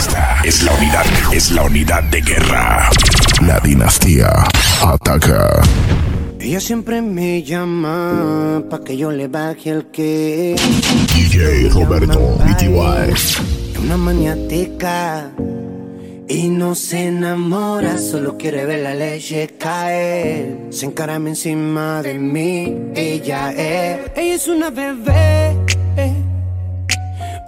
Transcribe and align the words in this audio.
Esta 0.00 0.40
es 0.44 0.62
la 0.62 0.72
unidad, 0.72 1.04
es 1.30 1.50
la 1.50 1.62
unidad 1.62 2.02
de 2.04 2.22
guerra. 2.22 2.88
La 3.42 3.60
dinastía 3.60 4.30
ataca. 4.82 5.60
Ella 6.40 6.58
siempre 6.58 7.02
me 7.02 7.42
llama 7.42 8.62
pa' 8.70 8.82
que 8.82 8.96
yo 8.96 9.10
le 9.10 9.28
baje 9.28 9.68
el 9.68 9.90
que. 9.90 10.56
DJ 11.14 11.68
Roberto 11.68 12.18
BTY. 12.18 13.82
Una 13.84 13.98
maniática 13.98 15.32
y 16.26 16.48
no 16.48 16.74
se 16.74 17.08
enamora, 17.08 17.98
solo 17.98 18.38
quiere 18.38 18.64
ver 18.64 18.80
la 18.80 18.94
leche 18.94 19.48
caer. 19.58 20.68
Se 20.70 20.86
encarame 20.86 21.30
encima 21.30 22.02
de 22.02 22.18
mí, 22.18 22.74
ella 22.94 23.52
es. 23.52 24.10
Ella 24.16 24.34
es 24.34 24.48
una 24.48 24.70
bebé, 24.70 25.58
eh. 25.98 26.09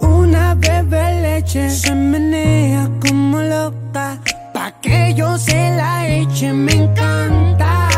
Una 0.02 0.55
bebé 0.55 1.23
leche. 1.23 1.70
Se 1.70 1.95
menea 1.95 2.88
como 3.01 3.41
loca, 3.41 4.19
pa' 4.52 4.73
que 4.80 5.15
yo 5.15 5.38
se 5.38 5.77
la 5.77 6.06
eche, 6.09 6.53
me 6.53 6.72
encanta. 6.72 7.89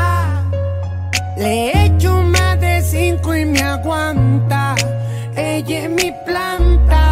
Le 1.36 1.86
echo 1.86 2.22
más 2.22 2.60
de 2.60 2.82
cinco 2.82 3.34
y 3.34 3.44
me 3.44 3.60
aguanta. 3.60 4.74
Ella 5.36 5.84
es 5.84 5.90
mi 5.90 6.12
planta. 6.24 7.03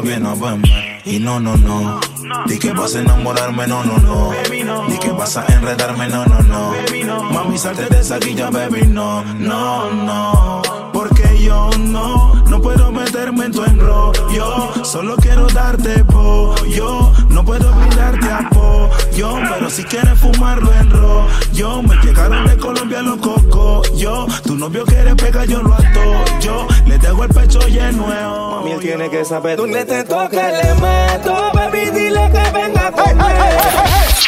Verme 0.00 1.00
Y 1.04 1.18
no, 1.18 1.40
no, 1.40 1.56
no. 1.56 2.00
Di 2.46 2.58
que 2.58 2.72
vas 2.72 2.94
a 2.94 3.00
enamorarme, 3.00 3.66
no, 3.66 3.84
no, 3.84 3.98
no. 3.98 4.30
Di 4.88 4.98
que 4.98 5.10
vas 5.12 5.36
a 5.36 5.46
enredarme, 5.46 6.08
no, 6.08 6.24
no, 6.26 6.40
no. 6.40 6.72
Mami, 7.32 7.58
salte 7.58 7.86
de 7.86 8.00
esa 8.00 8.18
guilla, 8.18 8.50
baby, 8.50 8.86
no, 8.86 9.22
no, 9.38 9.90
no. 9.90 10.62
Porque 10.92 11.42
yo 11.42 11.70
no 11.78 12.34
No 12.46 12.60
puedo 12.60 12.90
meterme 12.92 13.46
en 13.46 13.52
tu 13.52 13.64
enrollo. 13.64 14.84
Solo 14.84 15.16
quiero 15.16 15.46
darte 15.48 16.04
pollo. 16.04 17.12
No 17.40 17.44
puedo 17.44 17.72
brindarte 17.72 18.30
apoyo 18.30 19.38
Pero 19.48 19.70
si 19.70 19.82
quieres 19.84 20.18
fumarlo 20.18 20.70
en 20.74 20.90
rollo 20.90 21.82
Me 21.82 21.96
llegaron 22.02 22.46
de 22.46 22.56
Colombia 22.58 23.00
los 23.02 23.18
cocos 23.18 23.96
Yo, 23.96 24.26
tu 24.44 24.56
novio 24.56 24.84
quiere 24.84 25.14
pegar, 25.16 25.46
yo 25.46 25.62
lo 25.62 25.72
ato 25.72 26.24
Yo 26.40 26.66
le 26.86 26.98
dejo 26.98 27.24
el 27.24 27.30
pecho 27.30 27.60
lleno 27.60 28.49
Mami, 28.60 28.72
él 28.72 28.80
tiene 28.80 29.08
que 29.08 29.24
saber 29.24 29.56
Donde 29.56 29.86
te 29.86 30.04
toque 30.04 30.36
le 30.36 30.74
meto, 30.74 31.50
baby, 31.54 31.90
dile 31.94 32.30
que 32.30 32.50
venga. 32.52 32.92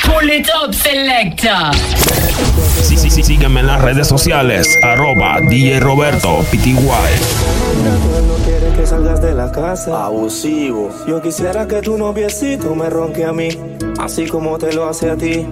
Pull 0.06 0.30
it 0.30 0.48
up, 0.48 0.72
selector. 0.72 1.74
Sí, 2.82 2.96
sí, 2.96 3.10
sí, 3.10 3.22
sígueme 3.22 3.60
en 3.60 3.66
las 3.66 3.82
redes 3.82 4.08
sociales. 4.08 4.66
Arroba 4.82 5.38
DJ 5.40 5.80
Roberto 5.80 6.38
PTY. 6.50 6.72
No 6.74 8.34
quiere 8.46 8.74
que 8.74 8.86
salgas 8.86 9.20
de 9.20 9.34
la 9.34 9.52
casa. 9.52 10.06
Abusivo 10.06 10.88
Yo 11.06 11.20
quisiera 11.20 11.68
que 11.68 11.82
tu 11.82 11.98
noviecito 11.98 12.74
me 12.74 12.88
ronque 12.88 13.26
a 13.26 13.32
mí, 13.32 13.50
así 14.00 14.26
como 14.26 14.56
te 14.56 14.72
lo 14.72 14.88
hace 14.88 15.10
a 15.10 15.16
ti. 15.16 15.46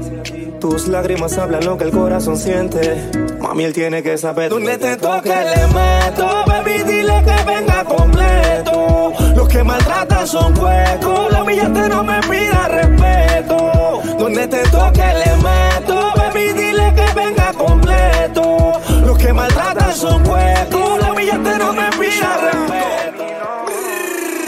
Tus 0.59 0.89
lágrimas 0.89 1.37
hablan 1.37 1.67
lo 1.67 1.77
que 1.77 1.85
el 1.85 1.91
corazón 1.91 2.39
siente. 2.39 3.11
Mami, 3.41 3.65
él 3.65 3.73
tiene 3.75 4.03
que 4.03 4.17
saber 4.17 4.51
Donde 4.51 4.79
te 4.79 4.97
toque 4.97 5.29
le 5.29 5.67
meto, 5.67 6.45
dile 6.85 7.23
que 7.25 7.43
venga 7.45 7.85
completo. 7.85 9.13
Los 9.35 9.49
que 9.49 9.63
maltratan 9.65 10.27
son 10.27 10.57
huecos, 10.59 11.33
la 11.33 11.43
billete 11.43 11.89
no 11.89 12.05
me 12.05 12.21
pida 12.21 12.69
respeto. 12.69 14.03
Donde 14.19 14.47
te 14.47 14.63
toque 14.69 15.07
le 15.23 15.37
meto, 15.37 16.13
baby, 16.17 16.53
dile 16.53 16.93
que 16.95 17.13
venga 17.15 17.53
completo. 17.53 18.73
Los 19.05 19.19
que 19.19 19.33
maltratan 19.33 19.95
son 19.95 20.27
huecos, 20.27 21.01
la 21.01 21.11
billete 21.13 21.59
no 21.59 21.73
me 21.73 21.91
pida 21.91 22.37
respeto. 22.47 23.25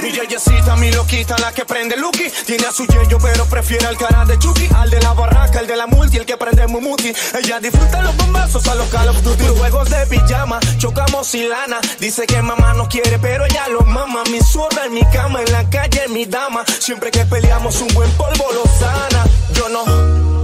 Mi 0.03 0.11
yeyecita, 0.11 0.77
mi 0.77 0.91
loquita, 1.23 1.39
la 1.39 1.53
que 1.53 1.65
prende 1.65 1.97
Lucky. 1.97 2.31
Tiene 2.47 2.67
a 2.67 2.73
su 2.73 2.87
yeyo, 2.87 3.19
pero 3.19 3.45
prefiere 3.47 3.87
al 3.87 3.97
cara 3.97 4.25
de 4.25 4.39
Chucky. 4.39 4.69
Al 4.75 4.91
de 4.91 5.01
la 5.01 5.13
barraca, 5.13 5.61
el 5.61 5.67
de 5.67 5.77
la 5.77 5.87
multi, 5.87 6.17
el 6.17 6.27
que 6.27 6.37
prende 6.37 6.67
Mumuti. 6.67 7.13
Ella 7.39 7.61
disfruta 7.61 8.03
los 8.03 8.17
bombazos 8.17 8.67
a 8.67 8.75
los 8.75 8.89
Call 8.89 9.09
of. 9.09 9.17
Juegos 9.59 9.91
de 9.91 10.07
pijama, 10.07 10.59
chocamos 10.79 11.35
y 11.35 11.45
lana. 11.45 11.79
Dice 12.01 12.27
que 12.27 12.43
mamá 12.43 12.75
no 12.75 12.89
quiere, 12.89 13.19
pero 13.19 13.45
ella 13.45 13.69
lo 13.69 13.83
mama. 13.83 14.23
Mi 14.31 14.41
zurda 14.41 14.87
en 14.87 14.95
mi 14.95 15.05
cama, 15.13 15.41
en 15.43 15.53
la 15.53 15.69
calle, 15.71 16.09
mi 16.09 16.25
dama. 16.27 16.65
Siempre 16.81 17.11
que 17.11 17.25
peleamos, 17.25 17.81
un 17.81 17.89
buen 17.95 18.11
polvo 18.13 18.47
lo 18.53 18.65
sana. 18.79 19.25
Yo 19.53 19.69
no 19.69 19.85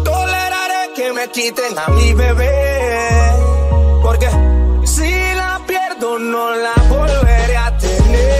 toleraré 0.05 0.93
que 0.95 1.13
me 1.13 1.29
quiten 1.31 1.79
a 1.79 1.89
mi 1.89 2.15
bebé. 2.15 3.33
Porque 4.03 4.29
si 4.85 5.11
la 5.35 5.61
pierdo, 5.67 6.19
no 6.19 6.55
la 6.55 6.75
volveré 6.89 7.57
a 7.57 7.77
tener. 7.79 8.39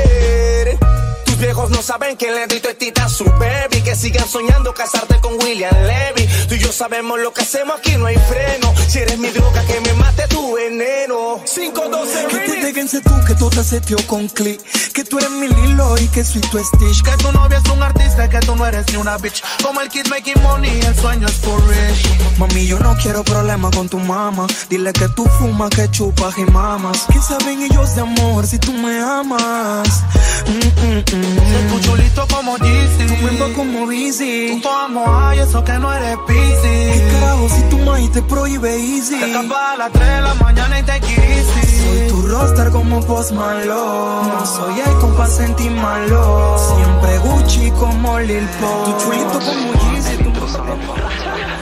Viejos 1.59 1.77
no 1.77 1.83
saben 1.83 2.17
que 2.17 2.31
le 2.31 2.47
di 2.47 2.61
tita 2.61 3.07
a 3.07 3.09
su 3.09 3.25
baby. 3.25 3.83
Que 3.83 3.97
sigan 3.97 4.29
soñando 4.29 4.73
casarte 4.73 5.21
con 5.21 5.35
William 5.43 5.75
Levy. 5.75 6.29
Tú 6.49 6.55
y 6.55 6.59
yo 6.61 6.71
sabemos 6.71 7.19
lo 7.19 7.33
que 7.33 7.43
hacemos 7.43 7.77
aquí, 7.81 7.97
no 7.97 8.07
hay 8.07 8.15
freno. 8.15 8.73
Si 8.87 9.01
eres 9.01 9.19
mi 9.19 9.29
droga, 9.31 9.65
que 9.67 9.81
me 9.81 9.93
mate 9.95 10.29
tu 10.29 10.55
veneno. 10.55 11.41
512 11.53 12.27
Que 12.29 12.39
te 12.39 12.63
déjense 12.63 13.01
tú, 13.01 13.13
que 13.27 13.35
todo 13.35 13.65
se 13.65 13.81
dio 13.81 13.97
con 14.07 14.29
click. 14.29 14.61
Que 14.93 15.03
tú 15.03 15.19
eres 15.19 15.31
mi 15.31 15.49
Lilo 15.49 15.99
y 15.99 16.07
que 16.09 16.23
soy 16.23 16.43
tu 16.43 16.59
Stitch. 16.63 17.03
Que 17.03 17.17
tu 17.17 17.33
novia 17.33 17.59
es 17.59 17.69
un 17.73 17.83
artista, 17.83 18.29
que 18.29 18.39
tú 18.39 18.55
no 18.55 18.65
eres 18.65 18.87
ni 18.93 18.97
una 18.97 19.17
bitch. 19.19 19.43
Como 19.65 19.81
el 19.81 19.89
kid 19.89 20.07
making 20.11 20.41
money, 20.43 20.81
el 20.87 20.95
sueño 20.95 21.27
es 21.27 21.35
for 21.39 21.61
rich. 21.67 22.39
Mami, 22.39 22.67
yo 22.69 22.79
no 22.79 22.97
quiero 23.03 23.25
problema 23.25 23.69
con 23.73 23.89
tu 23.89 23.99
mamá. 23.99 24.47
Dile 24.71 24.93
que 24.93 25.09
tú 25.09 25.25
fumas, 25.41 25.71
que 25.71 25.91
chupas 25.91 26.39
y 26.39 26.45
mamas. 26.45 27.05
¿Qué 27.13 27.21
saben 27.21 27.63
ellos 27.63 27.97
de 27.97 28.03
amor 28.03 28.47
si 28.47 28.61
tú 28.61 28.73
me 28.73 29.01
amas? 29.01 30.05
Mm, 30.47 30.87
mm, 30.87 31.05
mm. 31.17 31.48
Tú 31.71 31.81
chulito 31.81 32.27
como 32.29 32.57
Yeezy. 32.59 33.07
Tú 33.07 33.27
vengo 33.27 33.53
como 33.55 33.87
Busy. 33.87 34.61
Tu 34.63 34.69
amo 34.69 35.05
ay, 35.07 35.39
eso 35.41 35.63
que 35.65 35.73
no 35.75 35.93
eres 35.93 36.17
¿Qué 36.27 36.33
busy. 36.33 37.13
carajo 37.13 37.49
si 37.49 37.63
tu 37.71 37.79
maíz 37.79 38.11
te 38.13 38.23
prohíbe 38.23 38.75
easy? 38.77 39.19
Te 39.19 39.27
escapas 39.27 39.75
a 39.75 39.77
las 39.77 39.93
3 39.93 40.07
de 40.09 40.21
la 40.21 40.35
mañana 40.35 40.79
y 40.79 40.83
te 40.83 40.93
easy. 40.93 41.79
Soy 41.79 42.09
tu 42.09 42.23
roster 42.29 42.71
como 42.71 43.01
Post 43.05 43.33
Malone. 43.33 44.29
No 44.29 44.47
soy 44.47 44.81
el 44.81 44.95
compa 45.01 45.27
sentí 45.27 45.69
malo. 45.71 46.57
Siempre 46.59 47.19
Gucci 47.19 47.71
como 47.73 48.19
Lil 48.21 48.47
Pop. 48.61 48.85
Tu 48.85 49.05
chulito 49.05 49.39
como 49.41 49.73
Yeezy. 49.93 50.17
tu 50.23 50.33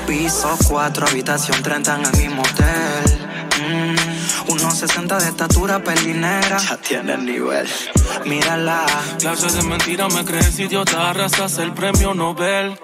Piso 0.07 0.57
4, 0.69 1.07
habitación 1.09 1.63
30 1.63 1.95
en 1.97 2.07
el 2.07 2.17
mismo 2.17 2.43
hotel. 2.43 3.19
Mm, 3.59 4.06
unos 4.61 4.79
60 4.79 5.19
de 5.19 5.29
estatura 5.29 5.83
pelinera. 5.83 6.59
Ya 6.59 6.77
tiene 6.77 7.15
el 7.15 7.27
nivel. 7.27 7.69
Mírala. 8.25 8.85
Clases 9.19 9.55
de 9.55 9.63
mentira 9.63 10.09
me 10.09 10.25
crees 10.25 10.59
idiota, 10.59 11.11
arrasas 11.11 11.59
el 11.59 11.73
premio 11.73 12.15
Nobel. 12.15 12.79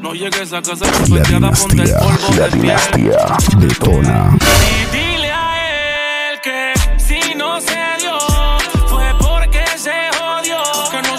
No 0.00 0.12
llegues 0.14 0.52
a 0.52 0.62
casa 0.62 0.84
La 0.86 0.92
ponte 0.92 1.82
el 1.82 1.90
dinastía, 1.90 1.98
polvo 1.98 2.34
la 2.36 2.44
de 2.44 2.50
piel. 2.50 2.62
dinastía 2.62 3.36
detona. 3.58 4.30
Y 4.70 4.96
dile 4.96 5.32
a 5.32 6.30
él 6.32 6.40
que 6.42 6.72
si 6.98 7.34
no 7.34 7.60
se 7.60 7.78
dio, 7.98 8.18
fue 8.88 9.12
porque 9.18 9.64
se 9.76 9.92
jodió. 10.18 10.62
Que 10.90 11.02
no 11.02 11.18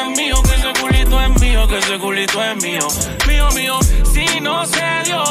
es 0.00 0.16
mío, 0.16 0.42
que 0.42 0.54
ese 0.54 0.80
culito 0.80 1.20
es 1.20 1.40
mío, 1.40 1.68
que 1.68 1.78
ese 1.78 1.98
culito 1.98 2.42
es 2.42 2.56
mío. 2.62 2.88
Mío, 3.26 3.48
mío, 3.54 3.78
si 4.12 4.40
no 4.40 4.64
se 4.66 4.84
dio, 5.04 5.22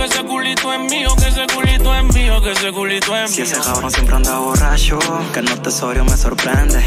que 0.00 0.06
ese 0.06 0.24
culito 0.24 0.72
es 0.72 0.80
mío, 0.80 1.14
que 1.16 1.28
ese 1.28 1.46
culito 1.54 1.94
es 1.94 2.14
mío, 2.14 2.42
que 2.42 2.52
ese 2.52 2.72
culito 2.72 3.16
es 3.16 3.36
mío. 3.36 3.36
Si 3.36 3.42
ese 3.42 3.60
cabrón 3.60 3.90
siempre 3.90 4.16
anda 4.16 4.38
borracho, 4.38 4.98
que 5.34 5.42
no 5.42 5.60
tesorio 5.60 6.04
me 6.04 6.16
sorprende. 6.16 6.82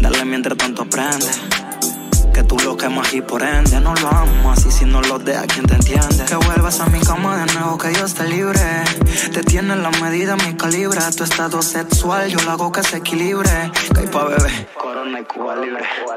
Dale 0.00 0.24
mientras 0.26 0.58
tanto 0.58 0.82
aprende. 0.82 1.26
Que 2.34 2.42
tú 2.44 2.56
lo 2.58 2.76
quemas 2.76 3.12
y 3.14 3.22
por 3.22 3.42
ende 3.42 3.80
no 3.80 3.94
lo 3.94 4.08
amas. 4.08 4.66
Y 4.66 4.70
si 4.70 4.84
no 4.84 5.00
lo 5.00 5.18
dejas, 5.18 5.46
¿quién 5.46 5.66
te 5.66 5.74
entiende? 5.74 6.24
Que 6.26 6.36
vuelvas 6.36 6.80
a 6.80 6.86
mi 6.86 7.00
cama 7.00 7.38
de 7.38 7.52
nuevo, 7.54 7.78
que 7.78 7.88
Dios 7.88 8.14
te 8.14 8.28
libre. 8.28 8.60
Te 9.32 9.42
tiene 9.42 9.74
la 9.74 9.90
medida, 10.02 10.36
mi 10.36 10.54
calibre. 10.54 11.00
Tu 11.16 11.24
estado 11.24 11.62
sexual, 11.62 12.28
yo 12.28 12.38
lo 12.42 12.50
hago 12.50 12.70
que 12.70 12.82
se 12.82 12.98
equilibre. 12.98 13.50
Que 13.94 14.00
hay 14.00 14.06
pa' 14.08 14.24
bebé. 14.24 14.68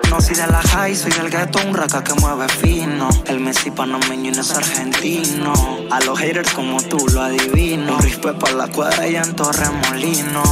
No 0.10 0.20
soy 0.20 0.36
de 0.36 0.48
la 0.48 0.62
high, 0.62 0.96
soy 0.96 1.12
del 1.12 1.30
gueto, 1.30 1.60
un 1.66 1.74
raca 1.74 2.04
que 2.04 2.14
mueve 2.16 2.48
fino. 2.50 3.08
El 3.26 3.40
Messi 3.40 3.72
panameño 3.72 4.32
no 4.34 4.42
es 4.42 4.52
argentino. 4.52 5.54
A 5.90 6.02
los 6.02 6.20
haters 6.20 6.52
como 6.52 6.82
tú 6.82 6.98
lo 7.14 7.22
adivino. 7.22 7.98
Rispe 8.00 8.34
pa' 8.34 8.52
la 8.52 8.68
cuadra 8.68 9.08
y 9.08 9.16
en 9.16 9.34
Torremolino. 9.34 10.44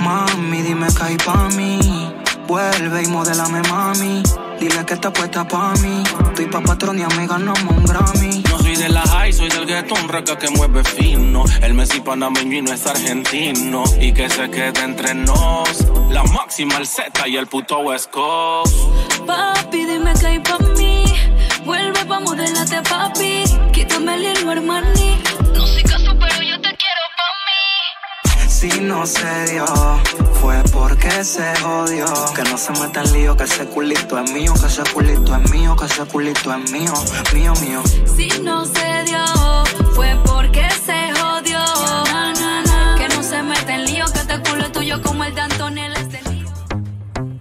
Mami, 0.00 0.62
dime 0.62 0.86
que 0.96 1.02
hay 1.02 1.16
pa' 1.16 1.48
mí. 1.56 2.12
Vuelve 2.46 3.02
y 3.02 3.06
modélame, 3.08 3.62
mami. 3.68 4.22
Dile 4.60 4.86
que 4.86 4.94
está 4.94 5.12
puesta 5.12 5.46
pa' 5.46 5.72
mí. 5.82 6.04
Estoy 6.28 6.46
pa' 6.46 6.60
patrón 6.60 7.00
y 7.00 7.02
amiga, 7.02 7.36
ganamos 7.36 7.72
un 7.72 7.84
Grammy. 7.84 8.44
De 8.82 8.88
la 8.88 9.02
high, 9.02 9.32
soy 9.32 9.48
del 9.48 9.64
gueto, 9.64 9.94
un 9.94 10.08
raca 10.08 10.36
que 10.36 10.50
mueve 10.50 10.82
fino. 10.82 11.44
El 11.62 11.72
Messi 11.74 12.00
panameño 12.00 12.58
y 12.58 12.62
no 12.62 12.72
es 12.72 12.84
argentino. 12.84 13.84
Y 14.00 14.12
que 14.12 14.28
se 14.28 14.50
quede 14.50 14.82
entre 14.82 15.14
nos. 15.14 15.86
La 16.10 16.24
máxima, 16.24 16.78
el 16.78 16.86
Z 16.88 17.28
y 17.28 17.36
el 17.36 17.46
puto 17.46 17.78
West 17.78 18.10
Coast. 18.10 18.74
Papi, 19.24 19.84
dime 19.84 20.12
que 20.18 20.26
hay 20.26 20.40
pa' 20.40 20.58
mí. 20.76 21.04
Vuelve 21.64 22.04
pa' 22.06 22.18
modelarte, 22.18 22.82
papi. 22.82 23.44
Quítame 23.72 24.16
el 24.16 24.36
hilo, 24.36 24.50
Armani. 24.50 25.22
Si 28.62 28.80
no 28.80 29.04
se 29.04 29.44
dio, 29.50 29.66
fue 30.34 30.62
porque 30.72 31.24
se 31.24 31.52
jodió. 31.62 32.06
Que 32.32 32.44
no 32.44 32.56
se 32.56 32.70
meta 32.74 33.02
en 33.02 33.12
lío, 33.12 33.36
que 33.36 33.42
ese 33.42 33.66
culito 33.66 34.16
es 34.20 34.30
mío, 34.30 34.54
que 34.54 34.66
ese 34.66 34.84
culito 34.94 35.34
es 35.34 35.50
mío, 35.50 35.74
que 35.74 35.86
ese 35.86 36.04
culito 36.04 36.54
es 36.54 36.70
mío, 36.70 36.92
mío, 37.34 37.54
mío. 37.60 37.82
Si 38.14 38.28
no 38.40 38.64
se 38.64 39.02
dio, 39.06 39.24
fue 39.96 40.16
porque 40.24 40.70
se 40.70 41.12
jodió. 41.12 41.58
Na, 41.58 42.32
na, 42.34 42.62
na. 42.62 42.94
Que 42.98 43.08
no 43.08 43.24
se 43.24 43.42
mete 43.42 43.72
en 43.72 43.84
lío, 43.84 44.04
que 44.12 44.20
este 44.20 44.40
culo 44.48 44.62
es 44.66 44.70
tuyo 44.70 45.02
como 45.02 45.24
el 45.24 45.34
de 45.34 45.40
Antonella 45.40 45.98
es 45.98 46.30
lío. 46.30 46.48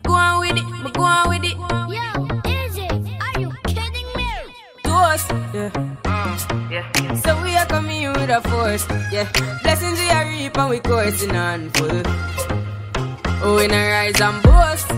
Go 0.04 0.16
on 0.16 0.40
with 0.40 0.58
it, 0.58 0.98
go 0.98 1.04
on 1.04 1.30
with 1.30 1.44
it. 1.44 1.58
to 4.84 4.92
us. 4.92 5.28
Yeah. 6.72 6.92
So 7.24 7.42
we 7.44 7.56
are 7.56 7.66
coming 7.66 8.08
with 8.08 8.30
a 8.30 8.42
force. 8.42 8.88
Yeah. 9.12 9.28
Blessings 9.64 10.00
we 10.00 10.10
are 10.10 10.21
reap 10.52 10.58
and 10.58 10.70
we 10.70 10.80
coursing 10.80 11.36
on 11.36 11.70
full. 11.72 12.02
Oh, 13.44 13.56
we 13.58 13.68
not 13.68 13.76
rise 13.76 14.22
and 14.22 14.44
boast. 14.44 14.91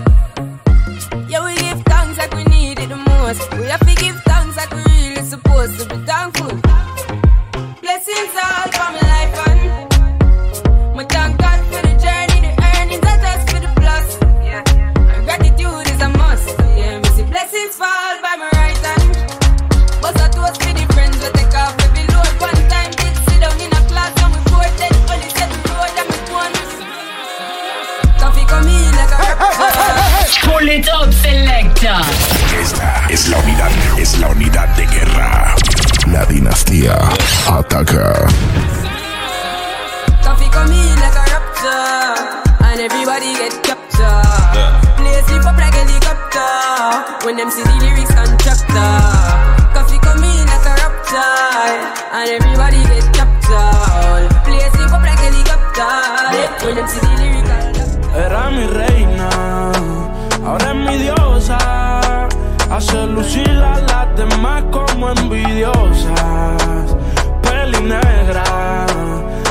Envidiosas. 65.10 66.96
Peli 67.42 67.82
negra 67.82 68.44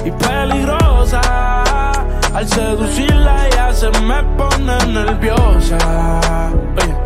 y 0.04 0.10
peligrosa. 0.10 1.20
Al 2.34 2.48
seducirla 2.48 3.46
ella 3.46 3.72
se 3.72 3.90
me 4.00 4.22
pone 4.36 4.76
nerviosa. 4.86 5.78
Oye. 6.82 6.96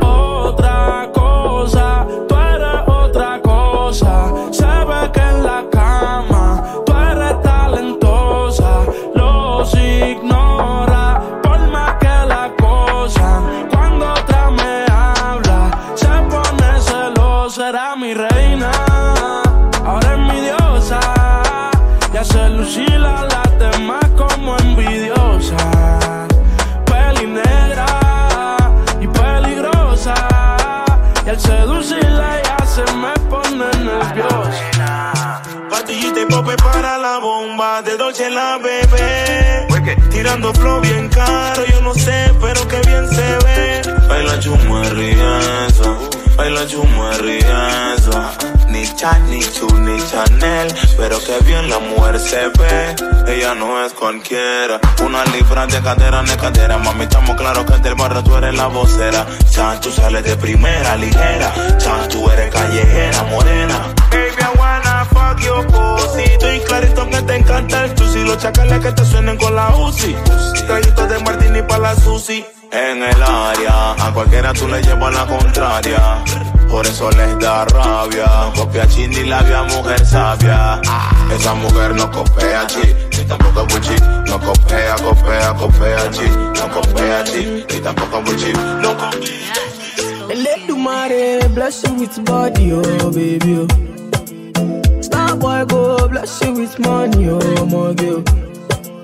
Otra 0.00 1.08
cosa, 1.12 2.06
tú 2.28 2.34
eres 2.36 2.80
otra 2.86 3.40
cosa. 3.42 4.32
Se 4.50 4.66
ve 4.66 5.10
que 5.12 5.20
en 5.20 5.44
la 5.44 5.64
cama 5.70 6.62
tú 6.86 6.92
eres 6.96 7.42
talentosa. 7.42 8.84
Los 9.14 9.74
ignora 9.74 10.37
Dolce 38.18 38.30
la 38.30 38.58
bebé. 38.58 39.66
Tirando 40.10 40.52
flow 40.52 40.80
bien 40.80 41.08
caro, 41.08 41.64
yo 41.66 41.80
no 41.82 41.94
sé, 41.94 42.32
pero 42.40 42.66
que 42.66 42.80
bien 42.80 43.08
se 43.08 43.38
ve. 43.44 43.82
Baila 44.08 44.40
chuma 44.40 44.82
riesa, 44.90 45.96
baila 46.36 46.66
chuma 46.66 47.12
riesa. 47.18 48.32
Ni 48.68 48.84
chat, 48.96 49.20
ni 49.28 49.40
chu, 49.40 49.68
ni 49.78 49.96
Chanel, 50.10 50.74
pero 50.96 51.18
que 51.20 51.38
bien 51.44 51.70
la 51.70 51.78
mujer 51.78 52.18
se 52.18 52.48
ve. 52.48 52.96
Ella 53.28 53.54
no 53.54 53.84
es 53.84 53.92
cualquiera, 53.92 54.80
una 55.04 55.24
libra 55.26 55.66
de 55.68 55.80
cadera, 55.80 56.22
de 56.22 56.36
cadera. 56.36 56.76
Mami, 56.76 57.04
estamos 57.04 57.36
claros 57.36 57.64
que 57.66 57.78
del 57.78 57.94
barrio 57.94 58.24
tú 58.24 58.34
eres 58.34 58.54
la 58.56 58.66
vocera. 58.66 59.26
Chan, 59.48 59.80
tú 59.80 59.92
sales 59.92 60.24
de 60.24 60.36
primera, 60.36 60.96
ligera. 60.96 61.52
Chan, 61.78 62.08
tú 62.08 62.28
eres 62.30 62.50
callejera, 62.50 63.22
morena. 63.30 63.94
Baby, 64.10 64.42
I 64.42 64.58
wanna 64.58 65.04
fuck 65.12 65.40
your 65.40 65.64
pussy. 65.66 66.38
Chacales 68.38 68.80
que 68.80 68.92
te 68.92 69.04
suenen 69.04 69.36
con 69.36 69.54
la 69.54 69.68
UCI. 69.76 70.16
Gallitos 70.68 71.08
de 71.08 71.18
martini 71.20 71.62
para 71.62 71.78
la 71.78 71.96
sushi. 71.96 72.44
En 72.70 73.02
el 73.02 73.22
área, 73.22 73.92
a 73.92 74.12
cualquiera 74.12 74.52
tú 74.52 74.68
le 74.68 74.82
llevas 74.82 75.14
la 75.14 75.26
contraria. 75.26 76.22
Por 76.70 76.86
eso 76.86 77.10
les 77.12 77.38
da 77.38 77.64
rabia. 77.64 78.52
Copia 78.54 78.86
chindi 78.86 79.24
la 79.24 79.42
via 79.42 79.62
mujer 79.64 80.04
sabia. 80.04 80.80
Esa 81.34 81.54
mujer 81.54 81.94
no 81.94 82.10
copia 82.10 82.66
chi, 82.66 82.94
ni 83.16 83.24
tampoco 83.24 83.62
es 83.66 83.72
muy 83.72 83.80
chi. 83.80 84.02
No 84.26 84.38
copia, 84.38 84.94
copia, 84.96 85.54
copia 85.54 86.10
chi. 86.10 86.28
No 86.28 86.68
copia 86.70 87.24
chi, 87.24 87.64
ni 87.70 87.80
tampoco 87.80 88.18
es 88.18 88.24
muy 88.24 88.36
chi. 88.36 88.52
No 88.82 88.96
copia. 88.96 90.34
Let 90.34 90.66
the 90.66 90.74
money 90.74 91.48
bless 91.54 91.82
with 91.88 92.22
body, 92.24 92.72
oh 92.72 93.10
baby. 93.10 93.66
Oh. 93.70 93.97
Boy 95.40 95.64
go 95.66 96.08
bless 96.08 96.42
you 96.42 96.52
with 96.52 96.78
money, 96.78 97.28
oh 97.28 97.66
my 97.66 97.94
girl. 97.94 98.22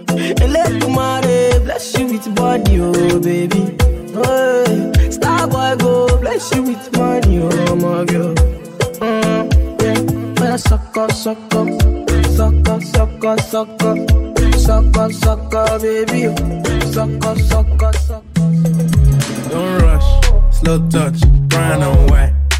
And 0.08 0.52
let 0.52 0.88
money 0.90 1.58
bless 1.64 1.96
you 1.98 2.06
with 2.06 2.34
body, 2.34 2.80
oh 2.80 3.20
baby. 3.20 3.76
Hey. 4.12 5.10
Star 5.10 5.46
boy 5.46 5.76
go 5.78 6.18
bless 6.20 6.54
you 6.54 6.62
with 6.62 6.92
money, 6.96 7.40
oh 7.42 7.76
my 7.76 8.04
girl. 8.04 8.34
Mm, 9.00 9.82
yeah. 9.82 10.40
When 10.40 10.52
I 10.52 10.56
suck 10.56 10.96
up, 10.96 11.12
suck 11.12 11.38
up, 11.54 11.68
suck 12.36 12.68
up, 12.68 12.82
suck 12.82 13.24
up, 13.24 13.40
suck 13.40 13.84
up, 13.84 13.90
suck 13.90 14.24
sucker, 14.64 15.12
sucker, 15.12 15.78
baby. 15.78 16.22
Sucker, 16.92 17.36
sucker, 17.50 17.92
sucker. 17.92 18.22
Don't 19.50 19.82
rush, 19.82 20.08
slow 20.50 20.88
touch, 20.88 21.20
brown 21.48 21.82
and 21.82 22.10
white. 22.10 22.43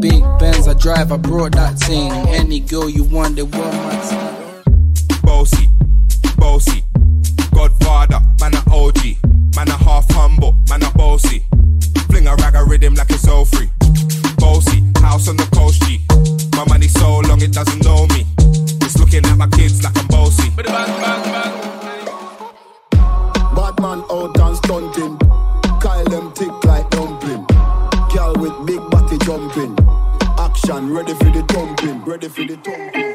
Big 0.00 0.22
Benz 0.38 0.68
I 0.68 0.74
drive, 0.74 1.10
I 1.10 1.16
brought 1.16 1.52
that 1.52 1.78
thing. 1.78 2.12
Any 2.28 2.60
girl 2.60 2.88
you 2.88 3.04
want, 3.04 3.36
they 3.36 3.42
want 3.42 3.74
my 3.74 3.96
thing. 3.96 4.62
Bossy, 5.22 5.68
bossy, 6.36 6.84
Godfather, 7.54 8.20
man 8.40 8.54
a 8.54 8.62
OG, 8.70 9.16
man 9.56 9.68
a 9.68 9.76
half 9.76 10.10
humble, 10.10 10.56
man 10.68 10.82
a 10.82 10.90
bossy. 10.92 11.44
Fling 12.10 12.26
a 12.26 12.34
rag 12.36 12.54
a 12.56 12.64
rhythm 12.64 12.94
like 12.94 13.10
it's 13.10 13.26
all 13.26 13.44
free. 13.44 13.70
Bossy, 14.38 14.82
house 15.00 15.28
on 15.28 15.36
the 15.36 15.48
coast 15.54 15.82
G. 15.82 16.04
My 16.56 16.64
money 16.68 16.88
so 16.88 17.20
long 17.20 17.40
it 17.40 17.52
doesn't 17.52 17.82
know 17.84 18.06
me. 18.08 18.26
It's 18.82 18.98
looking 18.98 19.24
at 19.24 19.36
my 19.36 19.48
kids 19.48 19.82
like 19.82 19.96
I'm 19.96 20.06
bossy. 20.08 20.50
Bad 23.56 23.80
man 23.80 24.04
out 24.10 24.38
and 24.38 24.56
stunting. 24.58 24.85
Action 30.68 30.92
ready 30.92 31.14
for 31.14 31.30
the 31.30 31.42
thumping. 31.42 32.04
Ready 32.04 32.28
for 32.28 32.42
the 32.42 32.56
thumping. 32.56 33.06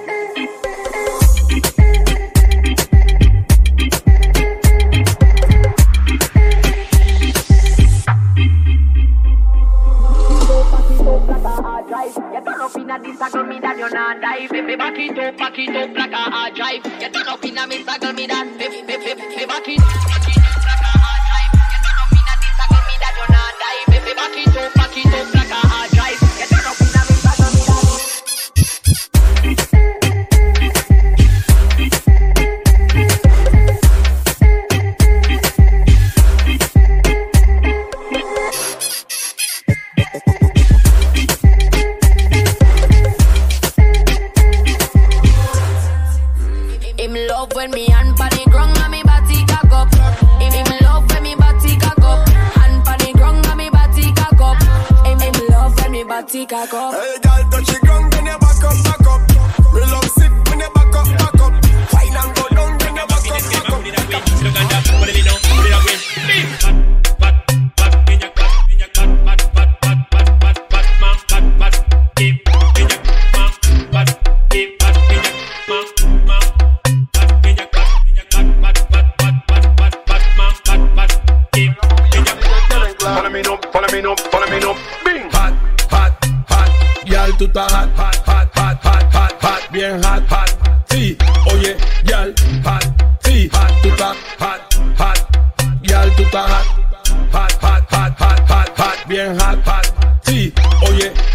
Me 14.51 14.75
back 14.77 14.97
it 14.97 15.17
up, 15.19 15.37
back 15.37 15.59
it 15.59 15.75
up 15.75 15.97
like 15.97 16.11
a 16.11 16.15
hard 16.15 16.55
drive. 16.55 16.85
You 16.85 17.09
turn 17.09 17.27
up 17.27 17.43
inna 17.43 17.67
me 17.67 17.83
circle, 17.83 18.13
me 18.13 18.27
that, 18.27 18.57
back 18.57 18.71
it 18.71 19.41
up, 19.41 19.49
back 19.49 19.67
it 19.67 19.81
up 19.81 20.30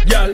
girl. 0.07 0.29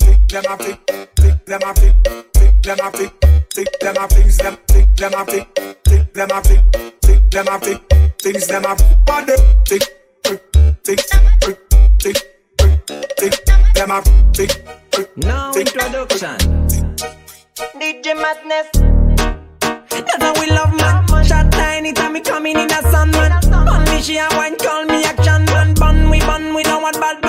Lick 0.00 0.28
them 0.28 0.44
a 0.48 0.56
pick, 0.58 0.78
lick 1.18 1.44
them 1.46 1.62
a 1.62 1.74
pick, 1.74 1.94
lick 2.36 2.62
them 2.62 2.78
a 2.82 2.90
pick, 2.90 3.12
lick 3.56 3.80
them 3.80 3.96
up, 3.98 4.10
things 4.10 4.36
them, 4.38 4.56
lick 4.74 4.96
them 4.96 5.14
up, 5.14 5.28
lick 5.28 6.12
them 6.12 6.28
pick, 6.42 6.62
lick 7.06 7.30
them 7.30 7.48
a 7.48 7.58
pick, 7.58 7.80
things 8.18 8.46
them 8.46 8.66
up, 8.66 8.78
body, 9.06 9.34
tick, 9.64 9.82
tick, 10.22 10.40
tick, 10.82 11.00
tick, 11.42 11.58
tick, 11.98 12.16
tick, 13.16 13.44
them 13.74 13.90
a 13.90 14.02
pick. 14.34 14.78
Now 15.16 15.52
introduction. 15.52 16.36
DJ 17.78 18.14
Madness. 18.14 18.68
That's 19.90 20.22
how 20.22 20.32
we 20.40 20.50
love 20.50 20.74
man. 20.76 21.24
Shot 21.24 21.50
tiny 21.52 21.92
time 21.92 22.12
me 22.12 22.20
coming 22.20 22.56
in 22.56 22.70
a 22.70 22.82
sun 22.90 23.10
man. 23.10 23.40
Bun 23.50 23.84
me 23.84 24.00
she 24.00 24.16
a 24.16 24.28
wine, 24.32 24.56
call 24.56 24.84
me 24.84 25.04
action 25.04 25.44
man. 25.46 25.74
Bun 25.74 26.10
we 26.10 26.20
bun, 26.20 26.54
we 26.54 26.62
don't 26.62 26.82
want 26.82 27.00
bad. 27.00 27.27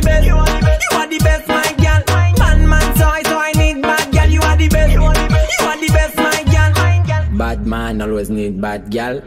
Boy. 0.00 0.10
Girl 0.10 0.24
you 0.24 0.36
are 0.36 0.46
the 0.46 0.60
best. 0.60 0.86
You 0.90 0.98
are 0.98 1.06
the 1.06 1.18
best 1.18 1.48
my 1.48 1.72
girl. 1.78 2.02
Man 2.38 2.68
man 2.68 2.96
so 2.96 3.06
I 3.06 3.22
so 3.22 3.38
I 3.38 3.52
need 3.52 3.82
bad 3.82 4.12
girl. 4.12 4.28
You 4.28 4.40
are 4.42 4.56
the 4.56 4.68
best. 4.68 4.92
You 4.92 5.02
are 5.02 5.14
the 5.14 5.88
best 5.92 6.16
my 6.16 6.42
girl. 6.44 7.38
Bad 7.38 7.66
man 7.66 8.00
always 8.02 8.30
need 8.30 8.60
bad 8.60 8.90
gal. 8.90 9.22